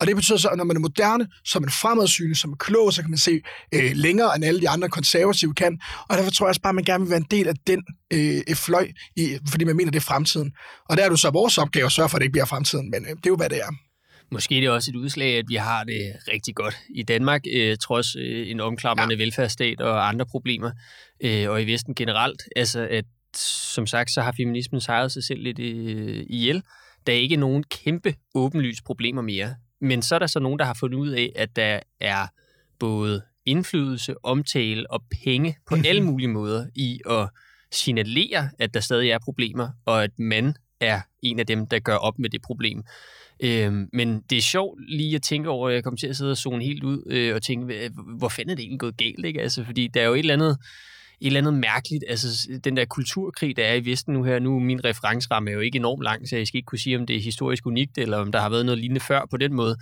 [0.00, 2.48] Og det betyder så, at når man er moderne, så er man fremadsynlig, så er
[2.48, 3.40] man klog, så kan man se
[3.74, 5.80] øh, længere end alle de andre konservative kan.
[6.08, 7.82] Og derfor tror jeg også bare, at man gerne vil være en del af den
[8.12, 10.52] øh, fløj, i, fordi man mener, det er fremtiden.
[10.88, 12.90] Og der er du så vores opgave at sørge for, at det ikke bliver fremtiden,
[12.90, 13.72] men øh, det er jo, hvad det er.
[14.32, 17.76] Måske er det også et udslag, at vi har det rigtig godt i Danmark, øh,
[17.76, 19.22] trods øh, en omklamrende ja.
[19.22, 20.70] velfærdsstat og andre problemer,
[21.20, 22.42] øh, og i Vesten generelt.
[22.56, 23.04] Altså, at
[23.36, 26.62] som sagt, så har feminismen sejret sig selv lidt øh, ihjel.
[27.06, 29.54] Der er ikke nogen kæmpe åbenlyse problemer mere.
[29.80, 32.26] Men så er der så nogen, der har fundet ud af, at der er
[32.78, 37.28] både indflydelse, omtale og penge på alle mulige måder i at
[37.72, 41.96] signalere, at der stadig er problemer, og at man er en af dem, der gør
[41.96, 42.82] op med det problem.
[43.42, 46.30] Øhm, men det er sjovt lige at tænke over, at jeg kommer til at sidde
[46.30, 49.26] og zone helt ud øh, og tænke, hvor fanden er det egentlig gået galt?
[49.26, 49.40] Ikke?
[49.40, 50.58] Altså, fordi der er jo et eller andet
[51.20, 52.04] et eller andet mærkeligt.
[52.08, 55.60] Altså, den der kulturkrig, der er i Vesten nu her, nu min referenceramme er jo
[55.60, 58.16] ikke enormt lang, så jeg skal ikke kunne sige, om det er historisk unikt, eller
[58.16, 59.76] om der har været noget lignende før på den måde.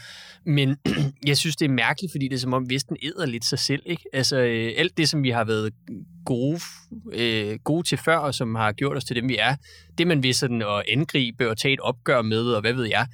[0.46, 0.76] Men
[1.26, 3.82] jeg synes, det er mærkeligt, fordi det er som om Vesten æder lidt sig selv.
[3.86, 4.02] Ikke?
[4.12, 5.72] Altså, øh, alt det, som vi har været
[6.24, 6.60] gode,
[7.12, 9.56] øh, gode til før, og som har gjort os til dem, vi er,
[9.98, 13.06] det man vil sådan at angribe og tage et opgør med, og hvad ved jeg.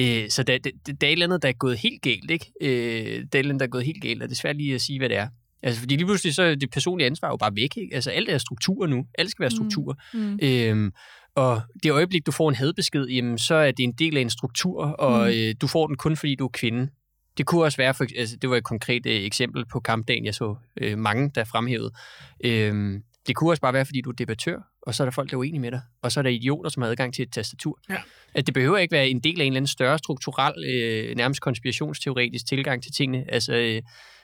[0.00, 0.70] Øh, så der, der,
[1.00, 2.30] der er et eller andet, der er gået helt galt.
[2.30, 2.52] Ikke?
[2.60, 4.56] Øh, der er et eller andet, der er gået helt galt, og det er svært
[4.56, 5.28] lige at sige, hvad det er.
[5.62, 7.76] Altså, fordi lige pludselig så er det personlige ansvar jo bare væk.
[7.76, 7.94] Ikke?
[7.94, 9.06] Altså, alt er struktur nu.
[9.18, 9.96] Alt skal være struktur.
[10.14, 10.20] Mm.
[10.20, 10.38] Mm.
[10.42, 10.92] Øhm,
[11.34, 14.30] og det øjeblik, du får en hadbesked, jamen, så er det en del af en
[14.30, 15.34] struktur, og mm.
[15.34, 16.90] øh, du får den kun, fordi du er kvinde.
[17.38, 20.34] Det kunne også være, for, altså, det var et konkret øh, eksempel på kampdagen, jeg
[20.34, 21.90] så øh, mange, der fremhævede.
[22.44, 25.30] Øhm, det kunne også bare være, fordi du er debattør, og så er der folk,
[25.30, 25.80] der er uenige med dig.
[26.02, 27.78] Og så er der idioter, som har adgang til et tastatur.
[27.90, 27.96] Ja.
[28.34, 31.40] At det behøver ikke være en del af en eller anden større strukturel, øh, nærmest
[31.40, 33.24] konspirationsteoretisk tilgang til tingene.
[33.28, 33.82] Altså, øh,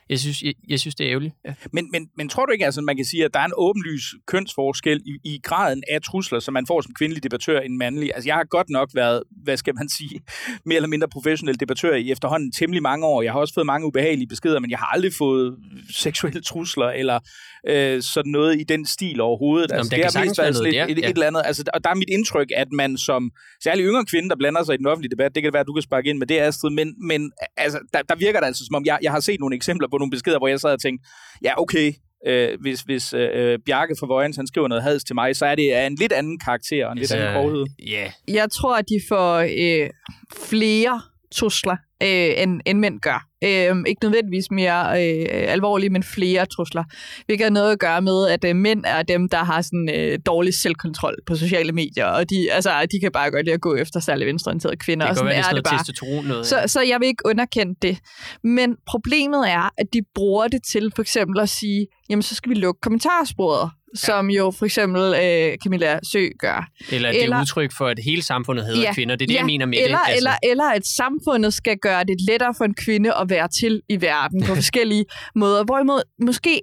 [0.09, 1.35] jeg synes, jeg, jeg synes det er ærgerligt.
[1.45, 1.55] Ja.
[1.73, 4.15] Men, men, men tror du ikke, altså, man kan sige, at der er en åbenlys
[4.27, 8.11] kønsforskel i, i graden af trusler, som man får som kvindelig debattør end mandlig?
[8.15, 10.21] Altså, jeg har godt nok været, hvad skal man sige,
[10.67, 13.23] mere eller mindre professionel debattør i efterhånden temmelig mange år.
[13.23, 15.57] Jeg har også fået mange ubehagelige beskeder, men jeg har aldrig fået
[15.91, 17.21] seksuelle trusler eller
[17.69, 19.73] øh, sådan noget i den stil overhovedet.
[19.73, 21.43] Altså, Jamen, det har mest været et, et, et, et eller andet.
[21.45, 23.31] Altså, og der er mit indtryk, at man som
[23.63, 25.73] særlig yngre kvinde, der blander sig i den offentlige debat, det kan være, at du
[25.73, 28.75] kan sparke ind med det, Astrid, men, men altså, der, der virker det altså som
[28.75, 31.09] om, jeg, jeg har set nogle eksempler på nogle beskeder, hvor jeg sad og tænkte,
[31.43, 31.93] ja, okay,
[32.27, 35.55] øh, hvis, hvis øh, Bjarke fra Vojens, han skriver noget hads til mig, så er
[35.55, 37.67] det af en lidt anden karakter og en lidt anden grovhed.
[37.93, 38.11] Yeah.
[38.29, 39.91] Jeg tror, at de får øh,
[40.37, 41.01] flere
[41.35, 43.27] trusler, øh, end, end mænd gør.
[43.45, 46.85] Øh, ikke nødvendigvis mere øh, alvorlige, men flere trusler.
[47.27, 50.19] Hvilket har noget at gøre med, at øh, mænd er dem, der har sådan øh,
[50.27, 53.75] dårlig selvkontrol på sociale medier, og de, altså, de kan bare godt lide at gå
[53.75, 55.07] efter særligt venstreorienterede kvinder.
[55.07, 56.23] Det og sådan være, er det bare.
[56.29, 57.99] Noget, så, så jeg vil ikke underkende det.
[58.45, 62.51] Men problemet er, at de bruger det til for eksempel at sige, jamen så skal
[62.51, 66.69] vi lukke kommentarsporet som jo for eksempel øh, Camilla Sø gør.
[66.93, 69.17] Eller det er udtryk for, at hele samfundet hedder ja, kvinder.
[69.17, 70.05] Det er det, ja, jeg mener med eller, det.
[70.07, 70.17] Altså.
[70.17, 73.97] Eller, eller at samfundet skal gøre det lettere for en kvinde at være til i
[74.01, 75.65] verden på forskellige måder.
[75.65, 76.63] Hvorimod måske,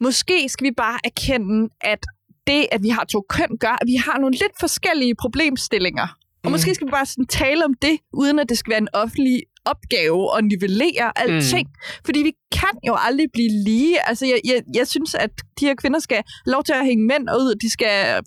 [0.00, 2.02] måske skal vi bare erkende, at
[2.46, 6.06] det, at vi har to køn, gør, at vi har nogle lidt forskellige problemstillinger.
[6.44, 6.50] Og mm.
[6.50, 9.42] måske skal vi bare sådan tale om det, uden at det skal være en offentlig
[9.64, 11.66] opgave at nivellere alting.
[11.68, 12.02] Mm.
[12.04, 14.08] Fordi vi kan jo aldrig blive lige.
[14.08, 17.28] Altså, jeg, jeg, jeg synes, at de her kvinder skal lov til at hænge mænd
[17.30, 17.54] ud.
[17.54, 18.22] De skal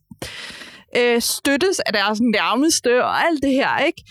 [0.98, 4.02] øh, støttes af deres nærmeste og alt det her, ikke?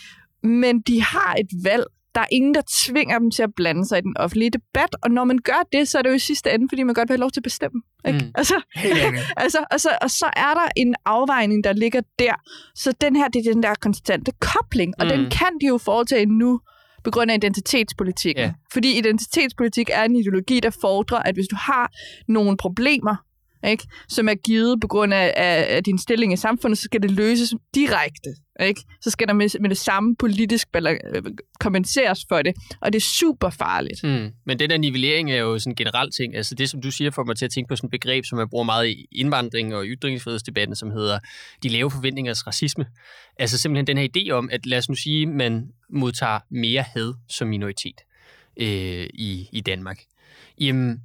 [0.42, 1.84] Men de har et valg.
[2.14, 5.10] Der er ingen, der tvinger dem til at blande sig i den offentlige debat, og
[5.10, 7.14] når man gør det, så er det jo i sidste ende, fordi man godt vil
[7.14, 7.82] have lov til at bestemme.
[8.06, 8.18] Ikke?
[8.18, 8.30] Mm.
[8.34, 8.54] Altså,
[9.36, 12.34] altså, altså, og så er der en afvejning, der ligger der.
[12.74, 15.10] Så den her, det er den der konstante kobling, og mm.
[15.10, 16.60] den kan de jo foretage nu,
[17.04, 18.44] på grund af identitetspolitikken.
[18.44, 18.52] Ja.
[18.72, 21.92] Fordi identitetspolitik er en ideologi, der fordrer, at hvis du har
[22.28, 23.16] nogle problemer,
[23.64, 27.02] ikke, som er givet på grund af, af, af din stilling i samfundet, så skal
[27.02, 28.30] det løses direkte.
[28.60, 28.80] Ikke?
[29.00, 31.22] Så skal der med, med det samme politisk øh,
[31.60, 34.02] kompenseres for det, og det er super farligt.
[34.04, 34.30] Mm.
[34.46, 36.36] Men den der nivellering er jo sådan en generel ting.
[36.36, 38.38] Altså det, som du siger, får mig til at tænke på sådan et begreb, som
[38.38, 41.18] man bruger meget i indvandring og ytringsfrihedsdebatten, som hedder
[41.62, 42.86] de lave forventningers racisme.
[43.38, 47.14] Altså simpelthen den her idé om, at lad os nu sige, man modtager mere had
[47.28, 48.00] som minoritet
[48.56, 49.98] øh, i, i Danmark.
[50.60, 51.02] Jamen,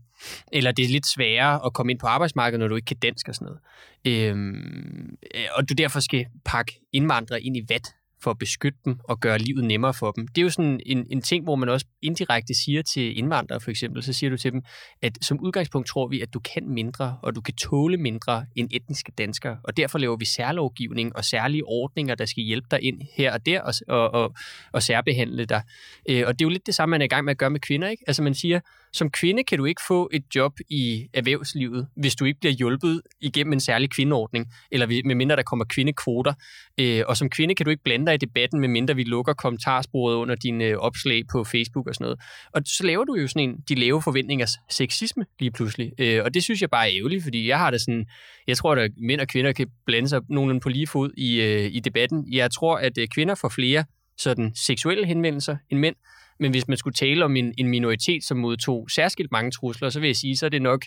[0.51, 3.27] eller det er lidt sværere at komme ind på arbejdsmarkedet, når du ikke kan dansk
[3.27, 3.59] og sådan noget.
[4.07, 7.87] Øhm, øh, og du derfor skal pakke indvandrere ind i vat
[8.23, 10.27] for at beskytte dem og gøre livet nemmere for dem.
[10.27, 13.71] Det er jo sådan en, en ting, hvor man også indirekte siger til indvandrere for
[13.71, 14.61] eksempel, så siger du til dem,
[15.01, 18.69] at som udgangspunkt tror vi, at du kan mindre, og du kan tåle mindre end
[18.71, 23.01] etniske danskere, og derfor laver vi særlovgivning og særlige ordninger, der skal hjælpe dig ind
[23.13, 24.35] her og der og, og, og,
[24.71, 25.61] og særbehandle dig.
[26.09, 27.49] Øh, og det er jo lidt det samme, man er i gang med at gøre
[27.49, 28.03] med kvinder, ikke?
[28.07, 28.59] Altså man siger,
[28.93, 33.01] som kvinde kan du ikke få et job i erhvervslivet, hvis du ikke bliver hjulpet
[33.21, 36.33] igennem en særlig kvindeordning, eller medmindre der kommer kvindekvoter.
[36.79, 40.15] Øh, og som kvinde kan du ikke blande dig i debatten, medmindre vi lukker kommentarsporet
[40.15, 42.19] under dine øh, opslag på Facebook og sådan noget.
[42.53, 45.91] Og så laver du jo sådan en, de lave forventningers sexisme lige pludselig.
[45.99, 48.05] Øh, og det synes jeg bare er ærgerligt, fordi jeg har det sådan,
[48.47, 51.69] jeg tror, at mænd og kvinder kan blande sig nogenlunde på lige fod i, øh,
[51.71, 52.25] i debatten.
[52.31, 53.85] Jeg tror, at øh, kvinder får flere
[54.17, 55.95] sådan seksuelle henvendelser end mænd,
[56.39, 59.99] men hvis man skulle tale om en, en minoritet, som modtog særskilt mange trusler, så
[59.99, 60.85] vil jeg sige, så er det nok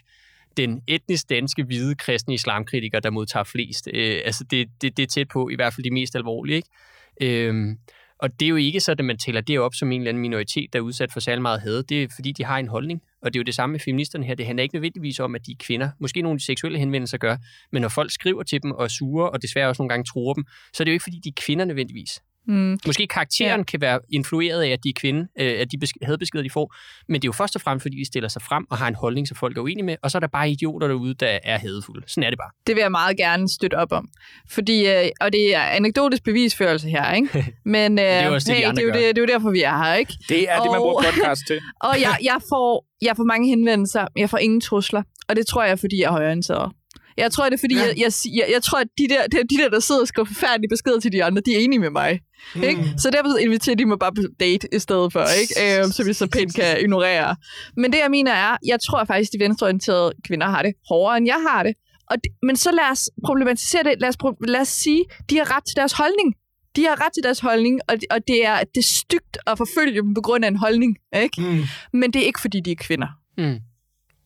[0.56, 3.88] den etnisk danske hvide kristne islamkritiker, der modtager flest.
[3.94, 6.56] Øh, altså det, det, det er tæt på, i hvert fald de mest alvorlige.
[6.56, 7.48] Ikke?
[7.48, 7.76] Øh,
[8.18, 10.20] og det er jo ikke sådan, at man tæller det op som en eller anden
[10.20, 11.82] minoritet, der er udsat for særlig meget had.
[11.82, 13.02] Det er fordi, de har en holdning.
[13.22, 14.34] Og det er jo det samme med feministerne her.
[14.34, 15.90] Det handler ikke nødvendigvis om, at de er kvinder.
[16.00, 17.36] Måske nogle af de seksuelle henvendelser gør.
[17.72, 20.34] Men når folk skriver til dem og er sure, og desværre også nogle gange tror
[20.34, 22.20] dem, så er det jo ikke, fordi de er kvinder nødvendigvis.
[22.48, 22.78] Mm.
[22.86, 23.64] Måske karakteren ja.
[23.64, 26.74] kan være influeret af, at de er kvinde, øh, at de besk- hadbeskeder, de får,
[27.08, 28.94] men det er jo først og fremmest, fordi de stiller sig frem og har en
[28.94, 31.58] holdning, som folk er uenige med, og så er der bare idioter derude, der er
[31.58, 32.02] hadefulde.
[32.08, 32.50] Sådan er det bare.
[32.66, 34.08] Det vil jeg meget gerne støtte op om.
[34.50, 37.44] Fordi, øh, og det er anekdotisk bevisførelse her, ikke?
[37.64, 38.92] Men øh, det er jo også det, hey, de det, er jo gør.
[39.00, 40.12] det, det er jo derfor, vi er her, ikke?
[40.28, 41.58] Det er det, man Og- bruger podcast til.
[41.88, 45.02] Og jeg, jeg, får, jeg får mange henvendelser, jeg får ingen trusler.
[45.28, 46.72] Og det tror jeg, fordi jeg er højorienteret.
[47.16, 47.80] Jeg tror, det er, fordi Ja.
[47.86, 50.26] jeg, jeg, jeg, jeg tror, at de der, de, de der, der sidder og skriver
[50.26, 52.20] forfærdelige beskeder til de andre, de er enige med mig.
[52.54, 52.62] Mm.
[52.62, 52.80] Ikke?
[52.98, 55.80] Så derfor inviterer de mig bare på date i stedet for, ikke?
[55.82, 57.36] Øhm, så vi så pænt kan ignorere.
[57.76, 61.26] Men det, jeg mener er, jeg tror faktisk, de venstreorienterede kvinder har det hårdere, end
[61.26, 61.74] jeg har det.
[62.10, 63.94] Og det men så lad os problematisere det.
[64.00, 66.34] Lad os, pro- lad os sige, de har ret til deres holdning.
[66.76, 69.58] De har ret til deres holdning, og det, og det, er, det er stygt at
[69.58, 70.96] forfølge dem på grund af en holdning.
[71.22, 71.42] Ikke?
[71.42, 71.62] Mm.
[71.92, 73.08] Men det er ikke, fordi de er kvinder.
[73.38, 73.58] Mm.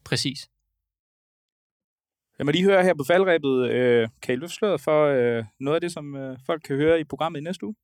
[0.04, 0.38] Præcis.
[2.40, 3.70] Lad mig lige høre her på faldrebet.
[3.70, 7.00] Øh, kan I løfte sløret for øh, noget af det, som øh, folk kan høre
[7.00, 7.74] i programmet i næste uge?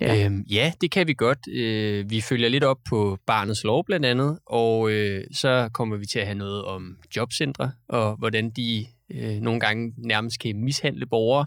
[0.00, 0.24] Ja.
[0.24, 1.38] Øhm, ja, det kan vi godt.
[1.48, 6.06] Øh, vi følger lidt op på Barnets Lov blandt andet, og øh, så kommer vi
[6.06, 11.06] til at have noget om jobcentre, og hvordan de øh, nogle gange nærmest kan mishandle
[11.06, 11.46] borgere.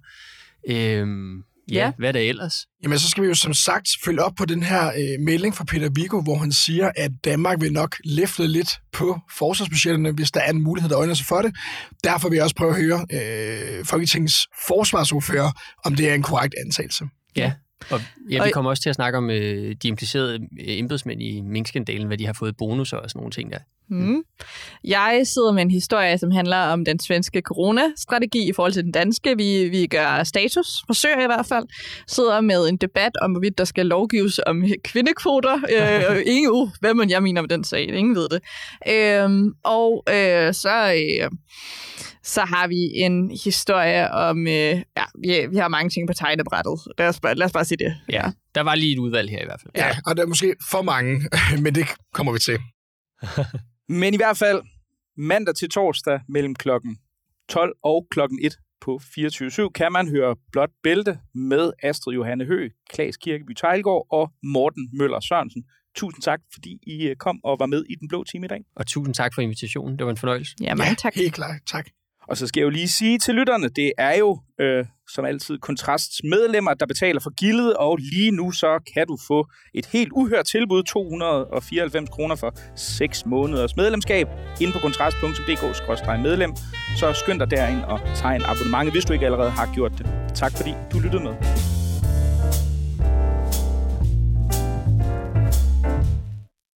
[0.69, 2.65] Øhm, ja, hvad er der ellers?
[2.83, 5.63] Jamen, så skal vi jo som sagt følge op på den her øh, melding fra
[5.63, 10.39] Peter Vigo, hvor han siger, at Danmark vil nok løfte lidt på forsvarsbudgetterne, hvis der
[10.39, 11.55] er en mulighed, der øjner sig for det.
[12.03, 15.51] Derfor vil jeg også prøve at høre øh, Folketingets forsvarsordfører,
[15.85, 17.05] om det er en korrekt antagelse.
[17.35, 17.53] Ja,
[17.89, 18.01] og
[18.31, 22.07] ja, vi kommer også til at snakke om øh, de implicerede øh, embedsmænd i minkskandalen,
[22.07, 23.59] hvad de har fået bonusser og sådan nogle ting der.
[23.89, 24.23] Mm.
[24.83, 28.91] Jeg sidder med en historie, som handler om den svenske coronastrategi i forhold til den
[28.91, 29.37] danske.
[29.37, 31.65] Vi, vi gør status, forsøger i hvert fald.
[32.07, 35.55] Sidder med en debat om, hvorvidt der skal lovgives om kvindekvoter.
[36.11, 38.41] øh, ingen, uh, hvad man jeg mener med den sag, ingen ved det.
[38.89, 40.93] Øhm, og øh, så...
[40.93, 41.31] Øh,
[42.23, 44.47] så har vi en historie om...
[44.47, 44.53] Øh,
[44.97, 46.79] ja, vi, vi har mange ting på tegnebrættet.
[46.97, 47.95] Lad os bare, lad os bare sige det.
[48.09, 49.71] Ja, der var lige et udvalg her i hvert fald.
[49.75, 51.21] Ja, og der er måske for mange,
[51.63, 52.59] men det kommer vi til.
[53.89, 54.61] Men i hvert fald
[55.17, 56.97] mandag til torsdag mellem klokken
[57.49, 62.69] 12 og klokken 1 på 24.7 kan man høre Blot Bælte med Astrid Johanne Hø,
[62.89, 65.63] Klaas Kirkeby Tejlgaard og Morten Møller Sørensen.
[65.95, 68.61] Tusind tak, fordi I øh, kom og var med i Den Blå Time i dag.
[68.75, 69.97] Og tusind tak for invitationen.
[69.97, 70.55] Det var en fornøjelse.
[70.61, 71.15] Ja, mange tak.
[71.15, 71.87] Helt klart, tak.
[72.27, 75.57] Og så skal jeg jo lige sige til lytterne, det er jo øh, som altid
[75.59, 80.11] Kontrasts medlemmer, der betaler for gildet, og lige nu så kan du få et helt
[80.11, 84.27] uhørt tilbud, 294 kroner for 6 måneders medlemskab,
[84.61, 86.55] inde på kontrast.dk-medlem.
[86.99, 90.05] Så skynd dig derind og tegn abonnementet, hvis du ikke allerede har gjort det.
[90.35, 91.76] Tak fordi du lyttede med.